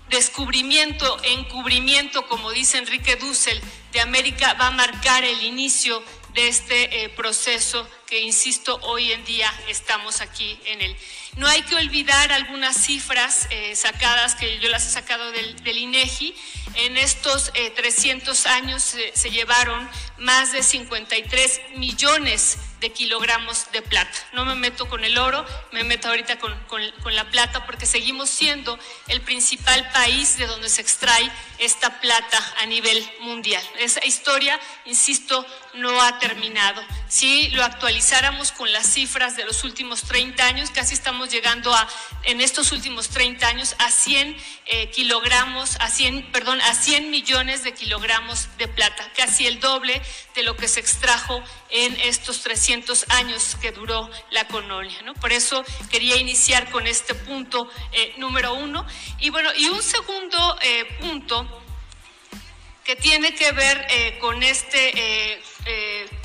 descubrimiento, 0.09 1.19
encubrimiento, 1.25 2.27
como 2.27 2.51
dice 2.51 2.79
Enrique 2.79 3.17
Dussel, 3.17 3.61
de 3.93 4.01
América 4.01 4.55
va 4.55 4.69
a 4.69 4.71
marcar 4.73 5.25
el 5.25 5.43
inicio 5.43 6.03
de 6.35 6.49
este 6.49 7.05
eh, 7.05 7.09
proceso 7.11 7.89
insisto, 8.21 8.79
hoy 8.83 9.13
en 9.13 9.25
día 9.25 9.53
estamos 9.69 10.21
aquí 10.21 10.59
en 10.67 10.81
él. 10.81 10.97
No 11.37 11.49
hay 11.49 11.63
que 11.63 11.75
olvidar 11.75 12.33
algunas 12.33 12.77
cifras 12.77 13.49
eh, 13.51 13.75
sacadas, 13.75 14.35
que 14.37 14.59
yo 14.61 14.69
las 14.69 14.87
he 14.87 14.91
sacado 14.91 15.33
del, 15.33 15.79
INEGI. 15.79 16.35
En 16.77 16.97
estos 16.97 17.53
300 17.53 18.47
eh, 18.47 18.49
años 18.49 18.83
se 19.15 19.31
llevaron 19.31 19.89
más 20.19 20.53
de 20.53 20.63
53 20.63 21.61
millones 21.77 22.59
de 22.85 22.93
kilogramos 22.93 23.73
de 23.73 23.81
plata. 23.81 24.19
No 24.35 24.45
me 24.45 24.55
meto 24.55 24.87
con 24.89 25.05
el 25.05 25.17
oro, 25.17 25.45
me 25.73 25.85
meto 25.85 26.09
ahorita 26.09 26.39
con, 26.39 26.55
la 27.15 27.31
plata 27.31 27.65
porque 27.65 27.87
seguimos 27.87 28.29
siendo 28.29 28.79
el 29.09 29.23
principal 29.23 29.91
país 29.93 30.37
de 30.37 30.47
donde 30.47 30.69
se 30.69 30.83
extrae 30.83 31.31
esta 31.59 32.01
plata 32.03 32.39
a 32.61 32.67
nivel 32.67 33.03
mundial. 33.21 33.63
Esa 33.79 34.05
historia, 34.05 34.61
insisto, 34.85 35.47
no 35.75 36.01
ha 36.03 36.19
terminado. 36.19 36.83
Si 37.15 37.47
lo 37.51 37.63
actualizáramos 37.63 38.51
con 38.51 38.73
las 38.73 38.93
cifras 38.93 39.37
de 39.37 39.45
los 39.45 39.63
últimos 39.63 40.03
30 40.03 40.47
años, 40.47 40.71
casi 40.73 40.95
estamos 40.95 41.31
llegando 41.31 41.73
a, 41.73 41.89
en 42.25 42.41
estos 42.41 42.73
últimos 42.73 43.09
30 43.09 43.47
años, 43.47 43.77
a 43.79 43.93
100 43.93 44.37
eh, 44.67 44.91
kilogramos, 44.91 45.77
a 45.79 45.91
100, 45.91 46.33
perdón, 46.33 46.61
a 46.63 46.75
100 46.75 47.13
millones 47.13 47.63
de 47.63 47.73
kilogramos 47.73 48.49
de 48.59 48.67
plata, 48.67 49.09
casi 49.17 49.47
el 49.47 49.61
doble 49.61 50.03
de 50.35 50.43
lo 50.43 50.57
que 50.57 50.67
se 50.67 50.81
extrajo 50.81 51.41
en 51.71 51.95
estos 52.01 52.43
300 52.43 53.09
años 53.11 53.59
que 53.63 53.71
duró 53.71 54.11
la 54.33 54.49
colonia. 54.49 55.01
¿no? 55.03 55.15
Por 55.15 55.33
eso 55.33 55.65
quería 55.93 56.17
iniciar 56.17 56.69
con 56.73 56.89
este 56.89 57.15
punto 57.15 57.71
eh, 57.93 58.13
número 58.17 58.55
uno. 58.55 58.85
Y 59.21 59.31
bueno, 59.31 59.51
y 59.55 59.69
un 59.69 59.85
segundo 59.85 60.59
eh, 60.63 60.85
punto 61.01 61.63
que 62.83 62.97
tiene 62.97 63.37
que 63.37 63.53
ver 63.53 64.19
con 64.21 64.43
este 64.43 65.41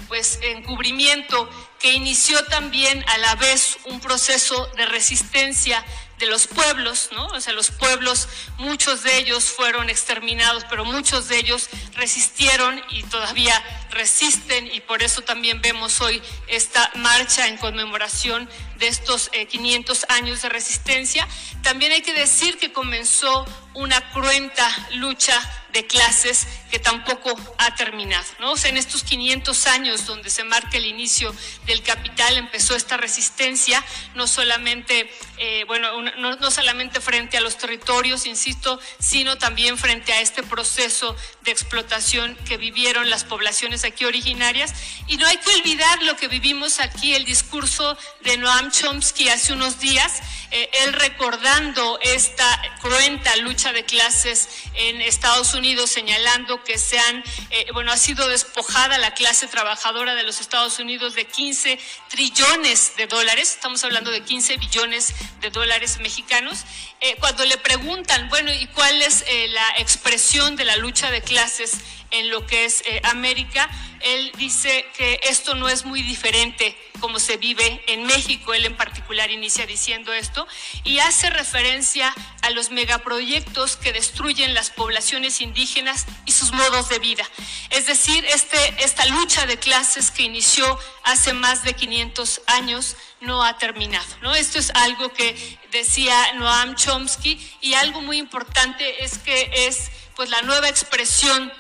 pues 0.08 0.40
encubrimiento 0.42 1.50
que 1.80 1.94
inició 1.94 2.44
también 2.46 3.04
a 3.08 3.18
la 3.20 3.36
vez 3.36 3.78
un 3.86 4.00
proceso 4.00 4.68
de 4.76 4.86
resistencia 4.86 5.84
de 6.20 6.28
los 6.28 6.48
pueblos, 6.48 7.10
¿no? 7.14 7.26
O 7.28 7.40
sea, 7.40 7.54
los 7.54 7.72
pueblos, 7.72 8.28
muchos 8.58 9.04
de 9.04 9.18
ellos 9.18 9.46
fueron 9.46 9.90
exterminados, 9.90 10.66
pero 10.70 10.84
muchos 10.84 11.30
de 11.30 11.38
ellos 11.38 11.70
resistieron 11.96 12.82
y 12.90 13.04
todavía 13.04 13.64
resisten 13.92 14.68
y 14.74 14.82
por 14.82 15.02
eso 15.02 15.22
también 15.22 15.62
vemos 15.62 16.02
hoy 16.02 16.22
esta 16.48 16.92
marcha 16.96 17.48
en 17.48 17.58
conmemoración 17.58 18.50
de 18.78 18.90
estos 18.90 19.30
500 19.30 20.04
eh, 20.04 20.06
años 20.10 20.42
de 20.42 20.50
resistencia. 20.50 21.26
También 21.64 21.94
hay 21.94 22.02
que 22.02 22.14
decir 22.14 22.58
que 22.58 22.74
comenzó 22.74 23.46
una 23.80 24.12
cruenta 24.12 24.70
lucha 24.96 25.40
de 25.72 25.86
clases 25.86 26.48
que 26.70 26.80
tampoco 26.80 27.34
ha 27.58 27.76
terminado. 27.76 28.26
¿no? 28.40 28.54
En 28.64 28.78
estos 28.78 29.04
500 29.04 29.68
años 29.68 30.06
donde 30.06 30.30
se 30.30 30.44
marca 30.44 30.78
el 30.78 30.86
inicio 30.86 31.34
del 31.66 31.82
capital 31.82 32.38
empezó 32.38 32.76
esta 32.76 32.98
resistencia, 32.98 33.84
no 34.16 34.28
solamente, 34.28 35.10
eh, 35.38 35.64
bueno, 35.68 36.02
no, 36.18 36.36
no 36.36 36.52
solamente 36.52 37.00
frente 37.00 37.38
a 37.38 37.42
los 37.42 37.58
territorios, 37.58 38.26
insisto, 38.26 38.80
sino 39.00 39.38
también 39.38 39.78
frente 39.78 40.12
a 40.12 40.22
este 40.22 40.44
proceso 40.44 41.16
de 41.42 41.52
explotación 41.52 42.36
que 42.48 42.58
vivieron 42.58 43.10
las 43.10 43.24
poblaciones 43.24 43.84
aquí 43.86 44.06
originarias. 44.06 44.74
Y 45.08 45.18
no 45.18 45.26
hay 45.26 45.38
que 45.38 45.56
olvidar 45.56 46.04
lo 46.04 46.18
que 46.18 46.28
vivimos 46.28 46.80
aquí, 46.80 47.14
el 47.14 47.26
discurso 47.26 47.98
de 48.22 48.38
Noam 48.38 48.72
Chomsky 48.72 49.30
hace 49.30 49.54
unos 49.54 49.80
días, 49.80 50.22
eh, 50.52 50.70
él 50.84 50.94
recordando 50.94 52.00
esta 52.02 52.62
cruenta 52.82 53.36
lucha 53.38 53.69
de 53.74 53.86
clases 53.86 54.50
en 54.74 55.02
Estados 55.02 55.54
Unidos, 55.54 55.92
señalando 55.92 56.64
que 56.64 56.78
se 56.78 57.00
han, 57.00 57.24
eh, 57.50 57.68
bueno, 57.74 57.92
ha 57.92 57.98
sido 57.98 58.28
despojada 58.28 58.98
la 58.98 59.14
clase 59.14 59.48
trabajadora 59.48 60.16
de 60.16 60.24
los 60.24 60.42
Estados 60.42 60.80
Unidos 60.80 61.16
de 61.16 61.26
15 61.26 61.80
trillones 62.10 62.96
de 62.98 63.08
dólares, 63.08 63.54
estamos 63.54 63.84
hablando 63.84 64.12
de 64.12 64.22
15 64.22 64.58
billones 64.58 65.14
de 65.42 65.50
dólares 65.50 66.00
mexicanos, 66.00 66.66
eh, 67.02 67.16
cuando 67.20 67.46
le 67.46 67.58
preguntan, 67.58 68.30
bueno, 68.30 68.52
¿y 68.54 68.68
cuál 68.68 69.02
es 69.02 69.26
la 69.50 69.70
expresión 69.78 70.56
de 70.56 70.66
la 70.66 70.78
lucha 70.78 71.12
de 71.12 71.22
clases? 71.22 71.80
en 72.12 72.30
lo 72.30 72.46
que 72.46 72.66
es 72.66 72.82
eh, 72.86 73.02
América, 73.04 73.70
él 74.02 74.32
dice 74.38 74.86
que 74.96 75.20
esto 75.24 75.56
no 75.56 75.68
es 75.68 75.86
muy 75.86 76.02
diferente 76.02 76.76
como 77.00 77.20
se 77.20 77.38
vive 77.38 77.84
en 77.88 78.06
México. 78.06 78.54
Él 78.54 78.66
en 78.66 78.76
particular 78.76 79.30
inicia 79.30 79.66
diciendo 79.66 80.14
esto 80.14 80.48
y 80.84 81.00
hace 81.00 81.30
referencia 81.30 82.14
a 82.42 82.50
los 82.50 82.72
megaproyectos 82.72 83.76
que 83.76 83.94
destruyen 83.94 84.54
las 84.54 84.70
poblaciones 84.70 85.42
indígenas 85.42 86.06
y 86.26 86.32
sus 86.32 86.52
modos 86.52 86.90
de 86.90 87.00
vida. 87.00 87.30
Es 87.70 87.88
decir, 87.88 88.24
este, 88.26 88.58
esta 88.84 89.06
lucha 89.06 89.46
de 89.46 89.58
clases 89.58 90.12
que 90.12 90.24
inició 90.24 90.80
hace 91.04 91.34
más 91.34 91.64
de 91.64 91.74
500 91.74 92.42
años 92.48 92.96
no 93.22 93.44
ha 93.44 93.58
terminado. 93.58 94.08
¿no? 94.22 94.34
Esto 94.36 94.60
es 94.60 94.72
algo 94.76 95.12
que 95.14 95.60
decía 95.72 96.34
Noam 96.34 96.76
Chomsky 96.76 97.40
y 97.62 97.74
algo 97.74 98.02
muy 98.02 98.18
importante 98.18 99.04
es 99.04 99.18
que 99.18 99.52
es 99.68 99.92
pues 100.16 100.30
la 100.30 100.42
nueva 100.42 100.70
expresión 100.70 101.52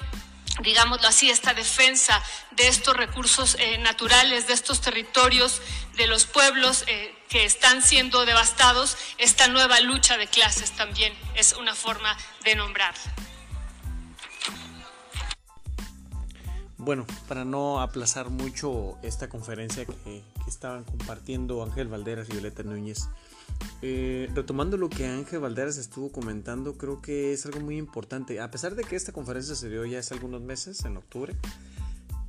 digámoslo 0.61 1.07
así, 1.07 1.29
esta 1.29 1.53
defensa 1.53 2.21
de 2.51 2.67
estos 2.67 2.95
recursos 2.95 3.55
eh, 3.59 3.77
naturales, 3.77 4.47
de 4.47 4.53
estos 4.53 4.81
territorios, 4.81 5.61
de 5.95 6.07
los 6.07 6.25
pueblos 6.25 6.83
eh, 6.87 7.15
que 7.29 7.45
están 7.45 7.81
siendo 7.81 8.25
devastados, 8.25 8.97
esta 9.17 9.47
nueva 9.47 9.79
lucha 9.79 10.17
de 10.17 10.27
clases 10.27 10.71
también 10.71 11.13
es 11.35 11.53
una 11.53 11.75
forma 11.75 12.17
de 12.43 12.55
nombrarla. 12.55 13.13
Bueno, 16.77 17.05
para 17.27 17.43
no 17.43 17.81
aplazar 17.81 18.29
mucho 18.29 18.97
esta 19.03 19.27
conferencia 19.27 19.85
que, 19.85 20.23
estaban 20.49 20.83
compartiendo 20.83 21.63
Ángel 21.63 21.87
Valderas 21.87 22.29
y 22.29 22.33
Violeta 22.33 22.63
Núñez, 22.63 23.09
eh, 23.81 24.29
retomando 24.33 24.77
lo 24.77 24.89
que 24.89 25.07
Ángel 25.07 25.39
Valderas 25.39 25.77
estuvo 25.77 26.11
comentando, 26.11 26.77
creo 26.77 27.01
que 27.01 27.33
es 27.33 27.45
algo 27.45 27.59
muy 27.61 27.77
importante. 27.77 28.39
A 28.41 28.51
pesar 28.51 28.75
de 28.75 28.83
que 28.83 28.95
esta 28.95 29.11
conferencia 29.11 29.55
se 29.55 29.69
dio 29.69 29.85
ya 29.85 29.99
hace 29.99 30.13
algunos 30.13 30.41
meses, 30.41 30.83
en 30.85 30.97
octubre, 30.97 31.35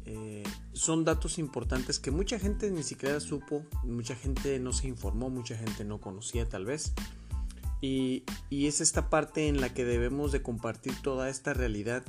eh, 0.06 0.42
son 0.72 1.04
datos 1.04 1.38
importantes 1.38 1.98
que 1.98 2.10
mucha 2.10 2.38
gente 2.38 2.70
ni 2.70 2.82
siquiera 2.82 3.20
supo, 3.20 3.64
mucha 3.84 4.16
gente 4.16 4.58
no 4.58 4.72
se 4.72 4.88
informó, 4.88 5.30
mucha 5.30 5.56
gente 5.56 5.84
no 5.84 6.00
conocía 6.00 6.48
tal 6.48 6.64
vez. 6.64 6.92
Y, 7.80 8.24
es 8.50 8.80
esta 8.80 9.08
parte 9.08 9.48
en 9.48 9.60
la 9.60 9.72
que 9.72 9.84
debemos 9.84 10.32
de 10.32 10.42
compartir 10.42 10.94
toda 11.02 11.28
esta 11.28 11.54
realidad 11.54 12.02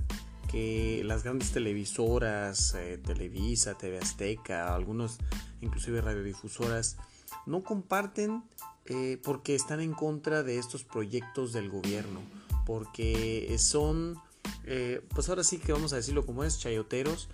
que 0.52 1.04
las 1.06 1.24
grandes 1.24 1.52
televisoras, 1.52 2.76
eh, 2.76 2.98
Televisa, 2.98 3.78
TV 3.78 4.00
Azteca, 4.00 4.76
algunos 4.76 5.18
inclusive 5.62 6.02
radiodifusoras, 6.02 6.98
no 7.46 7.64
comparten 7.64 8.44
eh, 8.86 9.20
porque 9.24 9.56
están 9.56 9.80
en 9.80 9.94
contra 9.94 10.44
de 10.44 10.58
estos 10.58 10.84
proyectos 10.84 11.54
del 11.54 11.70
gobierno, 11.70 12.20
porque 12.66 13.56
son, 13.58 14.18
eh, 14.66 15.02
pues 15.14 15.30
ahora 15.30 15.44
sí 15.44 15.58
que 15.58 15.72
vamos 15.72 15.94
a 15.94 15.98
decirlo 15.98 16.26
como 16.26 16.44
es, 16.44 16.60
chayoteros, 16.60 17.30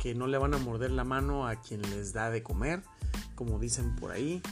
que 0.00 0.14
no 0.14 0.26
le 0.26 0.38
van 0.38 0.54
a 0.54 0.58
morder 0.58 0.90
la 0.90 1.04
mano 1.04 1.46
a 1.46 1.56
quien 1.60 1.82
les 1.82 2.12
da 2.12 2.30
de 2.30 2.42
comer, 2.42 2.82
como 3.34 3.58
dicen 3.58 3.96
por 3.96 4.10
ahí. 4.10 4.42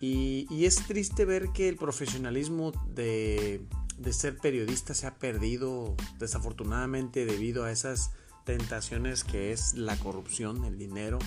Y, 0.00 0.64
es 0.64 0.76
triste 0.86 1.26
ver 1.26 1.50
que 1.52 1.68
el 1.68 1.76
profesionalismo 1.76 2.72
de, 2.94 3.60
de 4.00 4.12
ser 4.12 4.38
periodista 4.38 4.94
se 4.94 5.06
ha 5.06 5.14
perdido 5.18 5.94
desafortunadamente 6.18 7.26
debido 7.26 7.64
a 7.64 7.70
esas 7.70 8.10
tentaciones 8.44 9.24
que 9.24 9.52
es 9.52 9.74
la 9.74 9.96
corrupción, 9.96 10.64
el 10.64 10.78
dinero, 10.78 11.18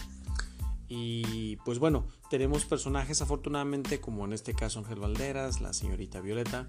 y 0.96 1.56
pues 1.66 1.80
bueno, 1.80 2.06
tenemos 2.30 2.66
personajes 2.66 3.22
afortunadamente 3.22 4.00
como 4.00 4.26
en 4.26 4.34
este 4.34 4.54
caso 4.54 4.80
Ángel 4.80 5.00
Valderas, 5.00 5.62
la 5.62 5.74
señorita 5.74 6.22
Violeta 6.22 6.68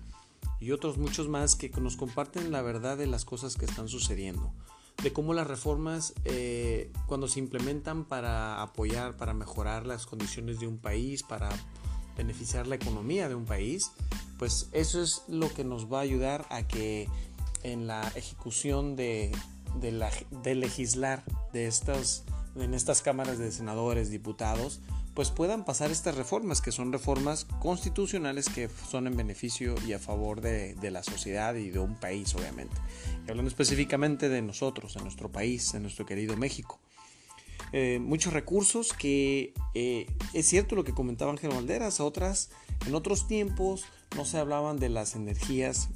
y 0.61 0.71
otros 0.71 0.97
muchos 0.97 1.29
más 1.29 1.57
que 1.57 1.69
nos 1.69 1.97
comparten 1.97 2.51
la 2.51 2.63
verdad 2.63 2.97
de 2.97 3.07
las 3.07 3.25
cosas 3.25 3.57
que 3.57 3.67
están 3.67 3.89
sucediendo, 3.89 4.55
de 5.03 5.13
cómo 5.13 5.35
las 5.35 5.47
reformas 5.47 6.15
eh, 6.25 6.91
cuando 7.07 7.29
se 7.29 7.41
implementan 7.41 8.05
para 8.07 8.63
apoyar, 8.63 9.17
para 9.17 9.35
mejorar 9.35 9.87
las 9.87 10.07
condiciones 10.07 10.59
de 10.59 10.69
un 10.69 10.79
país, 10.79 11.23
para 11.23 11.51
beneficiar 12.17 12.67
la 12.67 12.77
economía 12.77 13.29
de 13.29 13.35
un 13.35 13.45
país, 13.45 13.91
pues 14.39 14.69
eso 14.73 15.03
es 15.03 15.23
lo 15.29 15.53
que 15.53 15.65
nos 15.65 15.93
va 15.93 15.99
a 15.99 16.03
ayudar 16.03 16.47
a 16.51 16.67
que 16.67 17.09
en 17.63 17.87
la 17.87 18.07
ejecución 18.15 18.97
de, 18.97 19.33
de 19.81 20.55
legislar 20.55 21.25
de 21.53 21.67
estas 21.67 22.25
en 22.57 22.75
estas 22.75 23.03
cámaras 23.03 23.39
de 23.39 23.51
senadores, 23.51 24.11
diputados, 24.11 24.81
pues 25.15 25.31
puedan 25.31 25.65
pasar 25.65 25.91
estas 25.91 26.17
reformas, 26.17 26.61
que 26.61 26.73
son 26.73 26.93
reformas 26.93 27.47
constitucionales 27.61 28.49
que 28.49 28.69
son 28.91 29.07
en 29.07 29.17
beneficio 29.17 29.75
y 29.87 29.93
a 29.93 29.99
favor 29.99 30.41
de, 30.41 30.77
la 30.91 31.03
sociedad 31.03 31.55
y 31.55 31.71
de 31.71 31.79
un 31.79 31.95
país, 31.95 32.35
obviamente. 32.35 32.77
Y 33.27 33.31
hablando 33.31 33.49
específicamente 33.49 34.29
de 34.29 34.43
nosotros, 34.43 34.95
de 34.95 35.03
nuestro 35.03 35.31
país, 35.31 35.73
de 35.73 35.81
nuestro 35.81 36.05
querido 36.05 36.37
México. 36.37 36.81
Eh, 37.77 37.99
muchos 37.99 38.33
recursos 38.33 38.93
que 38.93 39.53
eh, 39.75 40.07
es 40.33 40.47
cierto 40.47 40.77
lo 40.77 40.85
que 40.85 40.95
comentaba 40.95 41.33
Ángel 41.33 41.51
Valderas, 41.51 41.99
otras, 41.99 42.51
en 42.87 42.95
otros 42.95 43.27
tiempos 43.27 43.85
no 44.15 44.25
se 44.25 44.39
hablaban 44.39 44.79
de 44.79 44.89
las 44.91 45.17
energías 45.17 45.89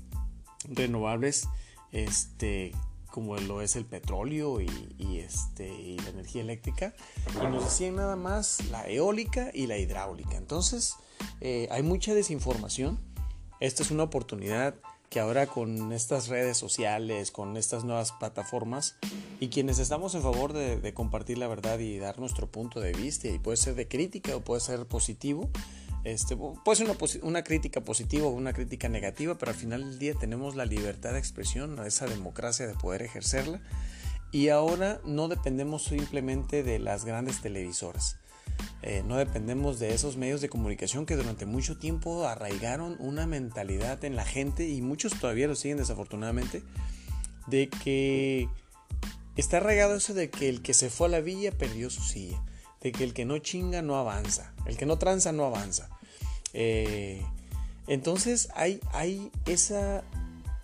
renovables 0.64 1.46
este, 1.92 2.72
como 3.12 3.36
lo 3.36 3.62
es 3.62 3.76
el 3.76 3.84
petróleo 3.84 4.60
y, 4.60 5.18
este, 5.20 5.94
la 6.02 6.08
energía 6.08 6.42
eléctrica. 6.42 6.96
Y 7.40 7.46
nos 7.46 7.62
decían 7.62 7.94
nada 7.94 8.16
más 8.16 8.58
la 8.72 8.88
eólica 8.88 9.52
y 9.54 9.68
la 9.68 9.78
hidráulica. 9.78 10.36
Entonces 10.36 10.96
eh, 11.40 11.68
hay 11.70 11.84
mucha 11.84 12.12
desinformación. 12.12 12.98
Esta 13.60 13.84
es 13.84 13.92
una 13.92 14.02
oportunidad 14.02 14.74
que 15.10 15.20
ahora 15.20 15.46
con 15.46 15.92
estas 15.92 16.28
redes 16.28 16.58
sociales, 16.58 17.30
con 17.30 17.56
estas 17.56 17.84
nuevas 17.84 18.12
plataformas 18.12 18.96
y 19.40 19.48
quienes 19.48 19.78
estamos 19.78 20.14
en 20.14 20.22
favor 20.22 20.52
de, 20.52 20.80
de 20.80 20.94
compartir 20.94 21.38
la 21.38 21.48
verdad 21.48 21.78
y 21.78 21.98
dar 21.98 22.18
nuestro 22.18 22.46
punto 22.46 22.80
de 22.80 22.92
vista 22.92 23.28
y 23.28 23.38
puede 23.38 23.56
ser 23.56 23.74
de 23.74 23.88
crítica 23.88 24.36
o 24.36 24.40
puede 24.40 24.60
ser 24.60 24.86
positivo, 24.86 25.50
este, 26.04 26.36
puede 26.36 26.76
ser 26.76 27.20
una, 27.22 27.42
crítica 27.42 27.82
positiva 27.82 28.26
o 28.26 28.30
una 28.30 28.52
crítica 28.52 28.88
negativa, 28.88 29.36
pero 29.36 29.52
al 29.52 29.58
final 29.58 29.84
del 29.84 29.98
día 29.98 30.14
tenemos 30.14 30.56
la 30.56 30.64
libertad 30.64 31.12
de 31.12 31.18
expresión, 31.18 31.78
esa 31.84 32.06
democracia 32.06 32.66
de 32.66 32.74
poder 32.74 33.02
ejercerla. 33.02 33.60
Y 34.30 34.48
ahora 34.48 35.00
no 35.04 35.28
dependemos 35.28 35.84
simplemente 35.84 36.62
de 36.62 36.78
las 36.78 37.04
grandes 37.04 37.40
televisoras. 37.40 38.16
Eh, 38.82 39.02
no 39.04 39.16
dependemos 39.16 39.78
de 39.78 39.92
esos 39.92 40.16
medios 40.16 40.40
de 40.40 40.48
comunicación 40.48 41.04
que 41.04 41.16
durante 41.16 41.46
mucho 41.46 41.78
tiempo 41.78 42.26
arraigaron 42.26 42.96
una 43.00 43.26
mentalidad 43.26 44.04
en 44.04 44.16
la 44.16 44.24
gente 44.24 44.68
y 44.68 44.82
muchos 44.82 45.18
todavía 45.18 45.48
lo 45.48 45.56
siguen 45.56 45.78
desafortunadamente, 45.78 46.62
de 47.48 47.68
que 47.68 48.48
está 49.36 49.58
arraigado 49.58 49.96
eso 49.96 50.14
de 50.14 50.30
que 50.30 50.48
el 50.48 50.62
que 50.62 50.74
se 50.74 50.90
fue 50.90 51.08
a 51.08 51.10
la 51.10 51.20
villa 51.20 51.50
perdió 51.50 51.90
su 51.90 52.02
silla, 52.02 52.40
de 52.80 52.92
que 52.92 53.04
el 53.04 53.14
que 53.14 53.24
no 53.24 53.38
chinga 53.38 53.82
no 53.82 53.96
avanza, 53.96 54.54
el 54.66 54.76
que 54.76 54.86
no 54.86 54.98
tranza 54.98 55.32
no 55.32 55.44
avanza. 55.44 55.90
Eh, 56.52 57.22
entonces 57.88 58.48
hay, 58.54 58.80
hay 58.92 59.30
esa 59.46 60.04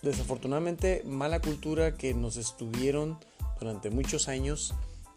desafortunadamente 0.03 1.03
mala 1.05 1.41
cultura 1.41 1.97
que 1.97 2.15
nos 2.15 2.37
estuvieron 2.37 3.19
durante 3.59 3.91
muchos 3.91 4.29
años 4.29 4.75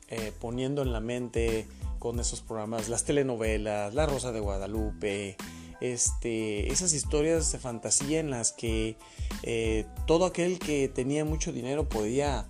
eh, 0.09 0.31
poniendo 0.39 0.81
en 0.81 0.93
la 0.93 0.99
mente 0.99 1.67
con 1.99 2.19
esos 2.19 2.41
programas, 2.41 2.89
las 2.89 3.03
telenovelas, 3.03 3.93
La 3.93 4.05
Rosa 4.05 4.31
de 4.31 4.39
Guadalupe, 4.39 5.35
este, 5.81 6.71
esas 6.71 6.93
historias 6.93 7.51
de 7.51 7.59
fantasía 7.59 8.19
en 8.19 8.29
las 8.29 8.51
que 8.51 8.97
eh, 9.43 9.85
todo 10.05 10.25
aquel 10.25 10.59
que 10.59 10.87
tenía 10.87 11.25
mucho 11.25 11.51
dinero 11.51 11.87
podía 11.87 12.45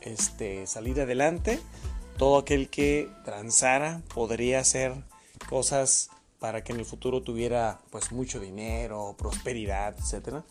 este, 0.00 0.66
salir 0.66 1.00
adelante, 1.00 1.60
todo 2.16 2.38
aquel 2.38 2.68
que 2.68 3.08
transara 3.24 4.02
podría 4.14 4.60
hacer 4.60 4.94
cosas 5.48 6.10
para 6.38 6.62
que 6.62 6.72
en 6.72 6.78
el 6.78 6.84
futuro 6.84 7.22
tuviera 7.22 7.80
pues 7.90 8.12
mucho 8.12 8.40
dinero, 8.40 9.14
prosperidad, 9.18 9.96
etc. 9.98 10.42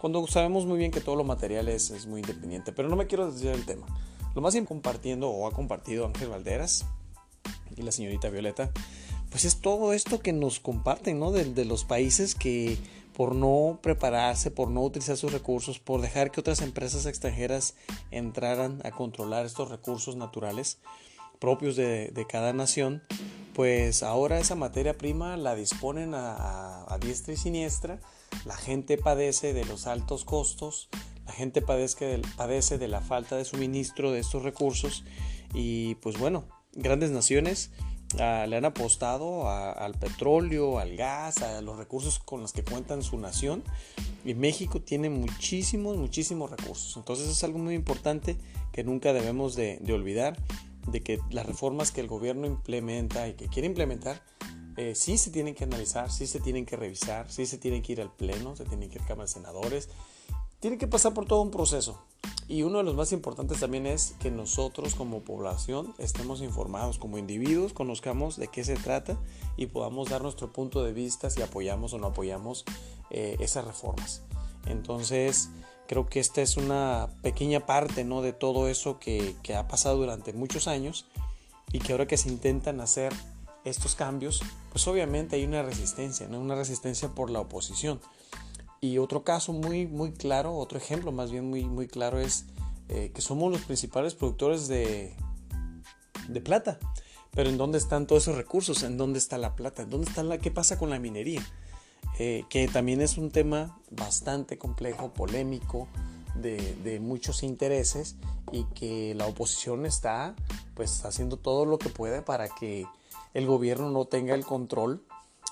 Cuando 0.00 0.26
sabemos 0.26 0.66
muy 0.66 0.78
bien 0.78 0.90
que 0.90 1.00
todo 1.00 1.16
lo 1.16 1.24
material 1.24 1.68
es, 1.68 1.90
es 1.90 2.06
muy 2.06 2.20
independiente, 2.20 2.72
pero 2.72 2.88
no 2.88 2.96
me 2.96 3.06
quiero 3.06 3.30
desviar 3.30 3.56
del 3.56 3.66
tema. 3.66 3.86
Lo 4.34 4.42
más 4.42 4.54
bien 4.54 4.66
compartiendo 4.66 5.30
o 5.30 5.46
ha 5.46 5.52
compartido 5.52 6.06
Ángel 6.06 6.28
Valderas 6.28 6.86
y 7.76 7.82
la 7.82 7.92
señorita 7.92 8.28
Violeta, 8.30 8.70
pues 9.30 9.44
es 9.44 9.60
todo 9.60 9.92
esto 9.92 10.20
que 10.20 10.32
nos 10.32 10.60
comparten, 10.60 11.18
¿no? 11.18 11.32
De, 11.32 11.64
los 11.64 11.84
países 11.84 12.34
que 12.34 12.78
por 13.16 13.34
no 13.34 13.78
prepararse, 13.82 14.50
por 14.50 14.70
no 14.70 14.82
utilizar 14.82 15.16
sus 15.16 15.32
recursos, 15.32 15.78
por 15.78 16.00
dejar 16.00 16.30
que 16.30 16.40
otras 16.40 16.62
empresas 16.62 17.06
extranjeras 17.06 17.74
entraran 18.10 18.80
a 18.84 18.90
controlar 18.90 19.46
estos 19.46 19.70
recursos 19.70 20.16
naturales 20.16 20.78
propios 21.38 21.76
de, 21.76 22.26
cada 22.28 22.52
nación, 22.52 23.02
pues 23.54 24.02
ahora 24.02 24.38
esa 24.38 24.54
materia 24.54 24.96
prima 24.96 25.36
la 25.36 25.54
disponen 25.54 26.14
a, 26.14 26.84
a, 26.92 26.98
diestra 26.98 27.34
y 27.34 27.36
siniestra, 27.36 28.00
la 28.44 28.56
gente 28.56 28.98
padece 28.98 29.52
de 29.52 29.64
los 29.64 29.86
altos 29.86 30.24
costos, 30.24 30.88
la 31.26 31.32
gente 31.32 31.62
padece 31.62 32.18
de, 32.78 32.88
la 32.88 33.00
falta 33.00 33.36
de 33.36 33.44
suministro 33.44 34.12
de 34.12 34.20
estos 34.20 34.42
recursos 34.42 35.04
y 35.54 35.94
pues 35.96 36.18
bueno, 36.18 36.44
grandes 36.72 37.10
naciones 37.10 37.70
uh, 38.14 38.46
le 38.48 38.56
han 38.56 38.64
apostado 38.64 39.48
al 39.48 39.94
petróleo, 39.94 40.78
al 40.78 40.96
gas, 40.96 41.42
a 41.42 41.60
los 41.62 41.78
recursos 41.78 42.18
con 42.18 42.40
los 42.40 42.52
que 42.52 42.64
cuentan 42.64 43.02
su 43.02 43.18
nación. 43.18 43.62
Y 44.24 44.34
México 44.34 44.80
tiene 44.80 45.10
muchísimos, 45.10 45.96
muchísimos 45.96 46.50
recursos. 46.50 46.96
Entonces 46.96 47.28
es 47.28 47.44
algo 47.44 47.58
muy 47.58 47.74
importante 47.74 48.36
que 48.72 48.84
nunca 48.84 49.12
debemos 49.12 49.54
de, 49.54 49.78
de 49.80 49.92
olvidar, 49.92 50.36
de 50.88 51.02
que 51.02 51.20
las 51.30 51.46
reformas 51.46 51.90
que 51.90 52.00
el 52.00 52.08
gobierno 52.08 52.46
implementa 52.46 53.28
y 53.28 53.34
que 53.34 53.48
quiere 53.48 53.66
implementar, 53.66 54.22
eh, 54.76 54.94
sí 54.94 55.18
se 55.18 55.30
tienen 55.30 55.54
que 55.54 55.64
analizar, 55.64 56.10
sí 56.10 56.26
se 56.26 56.40
tienen 56.40 56.66
que 56.66 56.76
revisar, 56.76 57.30
sí 57.30 57.46
se 57.46 57.58
tienen 57.58 57.82
que 57.82 57.92
ir 57.92 58.00
al 58.00 58.12
pleno, 58.12 58.56
se 58.56 58.64
tienen 58.64 58.90
que 58.90 58.96
ir 58.96 59.02
a 59.02 59.06
Cámara 59.06 59.26
de 59.26 59.32
Senadores, 59.32 59.88
tiene 60.64 60.78
que 60.78 60.86
pasar 60.86 61.12
por 61.12 61.26
todo 61.26 61.42
un 61.42 61.50
proceso. 61.50 62.02
Y 62.48 62.62
uno 62.62 62.78
de 62.78 62.84
los 62.84 62.94
más 62.94 63.12
importantes 63.12 63.60
también 63.60 63.86
es 63.86 64.14
que 64.18 64.30
nosotros 64.30 64.94
como 64.94 65.20
población 65.20 65.92
estemos 65.98 66.40
informados, 66.40 66.96
como 66.96 67.18
individuos, 67.18 67.74
conozcamos 67.74 68.38
de 68.38 68.48
qué 68.48 68.64
se 68.64 68.74
trata 68.76 69.18
y 69.58 69.66
podamos 69.66 70.08
dar 70.08 70.22
nuestro 70.22 70.54
punto 70.54 70.82
de 70.82 70.94
vista 70.94 71.28
si 71.28 71.42
apoyamos 71.42 71.92
o 71.92 71.98
no 71.98 72.06
apoyamos 72.06 72.64
eh, 73.10 73.36
esas 73.40 73.66
reformas. 73.66 74.22
Entonces, 74.64 75.50
creo 75.86 76.06
que 76.06 76.18
esta 76.18 76.40
es 76.40 76.56
una 76.56 77.10
pequeña 77.20 77.66
parte 77.66 78.02
¿no? 78.02 78.22
de 78.22 78.32
todo 78.32 78.66
eso 78.66 78.98
que, 78.98 79.36
que 79.42 79.54
ha 79.54 79.68
pasado 79.68 79.98
durante 79.98 80.32
muchos 80.32 80.66
años 80.66 81.04
y 81.72 81.80
que 81.80 81.92
ahora 81.92 82.06
que 82.06 82.16
se 82.16 82.30
intentan 82.30 82.80
hacer 82.80 83.12
estos 83.66 83.96
cambios, 83.96 84.40
pues 84.72 84.88
obviamente 84.88 85.36
hay 85.36 85.44
una 85.44 85.62
resistencia, 85.62 86.26
¿no? 86.26 86.40
una 86.40 86.54
resistencia 86.54 87.10
por 87.10 87.28
la 87.28 87.40
oposición. 87.40 88.00
Y 88.84 88.98
otro 88.98 89.24
caso 89.24 89.54
muy, 89.54 89.86
muy 89.86 90.12
claro, 90.12 90.54
otro 90.58 90.76
ejemplo 90.76 91.10
más 91.10 91.30
bien 91.30 91.48
muy, 91.48 91.64
muy 91.64 91.86
claro 91.86 92.20
es 92.20 92.44
eh, 92.90 93.12
que 93.14 93.22
somos 93.22 93.50
los 93.50 93.62
principales 93.62 94.14
productores 94.14 94.68
de, 94.68 95.16
de 96.28 96.40
plata. 96.42 96.78
Pero 97.30 97.48
¿en 97.48 97.56
dónde 97.56 97.78
están 97.78 98.06
todos 98.06 98.24
esos 98.24 98.36
recursos? 98.36 98.82
¿En 98.82 98.98
dónde 98.98 99.18
está 99.18 99.38
la 99.38 99.56
plata? 99.56 99.84
¿En 99.84 99.88
dónde 99.88 100.10
está 100.10 100.22
la, 100.22 100.36
¿Qué 100.36 100.50
pasa 100.50 100.78
con 100.78 100.90
la 100.90 100.98
minería? 100.98 101.42
Eh, 102.18 102.44
que 102.50 102.68
también 102.68 103.00
es 103.00 103.16
un 103.16 103.30
tema 103.30 103.80
bastante 103.90 104.58
complejo, 104.58 105.14
polémico, 105.14 105.88
de, 106.34 106.74
de, 106.84 107.00
muchos 107.00 107.42
intereses 107.42 108.16
y 108.52 108.64
que 108.74 109.14
la 109.14 109.26
oposición 109.26 109.86
está 109.86 110.34
pues 110.74 111.06
haciendo 111.06 111.38
todo 111.38 111.64
lo 111.64 111.78
que 111.78 111.88
puede 111.88 112.20
para 112.20 112.50
que 112.50 112.84
el 113.32 113.46
gobierno 113.46 113.88
no 113.90 114.04
tenga 114.04 114.34
el 114.34 114.44
control 114.44 115.06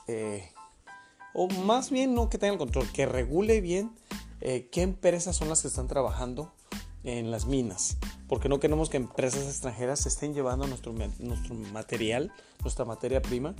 eh, 0.06 0.50
o 1.34 1.48
más 1.48 1.90
bien 1.90 2.14
no 2.14 2.28
que 2.28 2.38
tenga 2.38 2.52
el 2.52 2.58
control, 2.58 2.90
que 2.92 3.06
regule 3.06 3.60
bien 3.60 3.92
eh, 4.40 4.68
qué 4.70 4.82
empresas 4.82 5.36
son 5.36 5.48
las 5.48 5.62
que 5.62 5.68
están 5.68 5.88
trabajando 5.88 6.52
en 7.04 7.30
las 7.30 7.46
minas, 7.46 7.96
porque 8.28 8.48
no 8.48 8.60
queremos 8.60 8.88
que 8.88 8.96
empresas 8.96 9.46
extranjeras 9.46 10.06
estén 10.06 10.34
llevando 10.34 10.66
nuestro, 10.66 10.92
nuestro 11.18 11.54
material, 11.54 12.32
nuestra 12.60 12.84
materia 12.84 13.22
prima, 13.22 13.54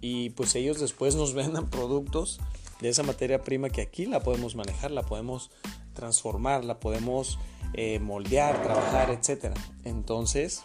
y 0.00 0.30
pues 0.30 0.54
ellos 0.54 0.80
después 0.80 1.14
nos 1.14 1.34
vendan 1.34 1.68
productos 1.68 2.40
de 2.80 2.88
esa 2.88 3.02
materia 3.02 3.42
prima 3.42 3.70
que 3.70 3.82
aquí 3.82 4.06
la 4.06 4.20
podemos 4.20 4.56
manejar, 4.56 4.90
la 4.90 5.02
podemos 5.02 5.50
transformar, 5.92 6.64
la 6.64 6.80
podemos 6.80 7.38
eh, 7.74 7.98
moldear, 7.98 8.62
trabajar, 8.62 9.10
etc. 9.10 9.54
Entonces, 9.84 10.62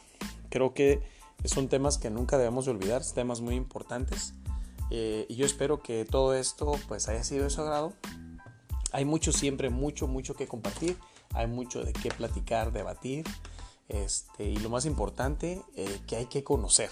creo 0.50 0.74
que 0.74 1.02
son 1.44 1.68
temas 1.68 1.98
que 1.98 2.10
nunca 2.10 2.38
debemos 2.38 2.66
de 2.66 2.72
olvidar, 2.72 3.04
temas 3.14 3.42
muy 3.42 3.56
importantes. 3.56 4.34
Eh, 4.92 5.26
y 5.30 5.36
yo 5.36 5.46
espero 5.46 5.82
que 5.82 6.06
todo 6.06 6.34
esto 6.34 6.74
pues 6.88 7.08
haya 7.08 7.24
sido 7.24 7.44
de 7.44 7.50
su 7.50 7.62
agrado. 7.62 7.94
Hay 8.92 9.06
mucho, 9.06 9.32
siempre 9.32 9.70
mucho, 9.70 10.08
mucho 10.08 10.36
que 10.36 10.48
compartir. 10.48 10.98
Hay 11.34 11.48
mucho 11.48 11.84
de 11.84 11.94
qué 11.94 12.10
platicar, 12.10 12.72
debatir. 12.72 13.26
Este, 13.90 14.46
y 14.46 14.58
lo 14.58 14.70
más 14.70 14.86
importante, 14.86 15.62
eh, 15.76 16.00
que 16.08 16.16
hay 16.16 16.26
que 16.26 16.44
conocer. 16.44 16.90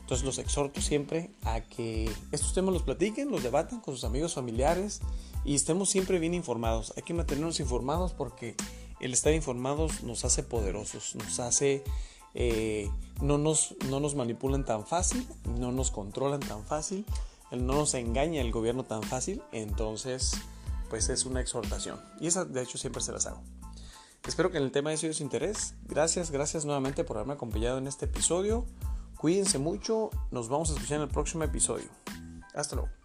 Entonces 0.00 0.26
los 0.26 0.36
exhorto 0.36 0.82
siempre 0.82 1.30
a 1.44 1.62
que 1.62 2.10
estos 2.30 2.52
temas 2.52 2.74
los 2.74 2.82
platiquen, 2.82 3.30
los 3.30 3.42
debatan 3.42 3.80
con 3.80 3.94
sus 3.94 4.04
amigos 4.04 4.34
familiares 4.34 5.00
y 5.46 5.54
estemos 5.54 5.88
siempre 5.88 6.18
bien 6.18 6.34
informados. 6.34 6.92
Hay 6.96 7.04
que 7.04 7.14
mantenernos 7.14 7.58
informados 7.58 8.12
porque 8.12 8.54
el 9.00 9.14
estar 9.14 9.32
informados 9.32 10.02
nos 10.02 10.26
hace 10.26 10.42
poderosos, 10.42 11.14
nos 11.14 11.40
hace 11.40 11.84
eh, 12.34 12.90
no, 13.20 13.38
nos, 13.38 13.74
no 13.88 14.00
nos 14.00 14.14
manipulan 14.14 14.64
tan 14.64 14.86
fácil, 14.86 15.26
no 15.58 15.72
nos 15.72 15.90
controlan 15.90 16.40
tan 16.40 16.64
fácil, 16.64 17.06
no 17.50 17.74
nos 17.74 17.94
engaña 17.94 18.40
el 18.40 18.50
gobierno 18.50 18.84
tan 18.84 19.02
fácil, 19.02 19.42
entonces 19.52 20.32
pues 20.90 21.08
es 21.08 21.24
una 21.24 21.40
exhortación. 21.40 22.00
Y 22.20 22.26
esa 22.26 22.44
de 22.44 22.62
hecho 22.62 22.78
siempre 22.78 23.02
se 23.02 23.12
las 23.12 23.26
hago. 23.26 23.40
Espero 24.26 24.50
que 24.50 24.58
el 24.58 24.72
tema 24.72 24.90
haya 24.90 24.96
sido 24.96 25.10
de 25.10 25.14
su 25.14 25.22
interés. 25.22 25.74
Gracias, 25.84 26.30
gracias 26.30 26.64
nuevamente 26.64 27.04
por 27.04 27.16
haberme 27.16 27.34
acompañado 27.34 27.78
en 27.78 27.86
este 27.86 28.06
episodio. 28.06 28.64
Cuídense 29.18 29.58
mucho, 29.58 30.10
nos 30.30 30.48
vamos 30.48 30.70
a 30.70 30.74
escuchar 30.74 30.96
en 30.96 31.02
el 31.02 31.08
próximo 31.08 31.44
episodio. 31.44 31.86
Hasta 32.54 32.76
luego. 32.76 33.03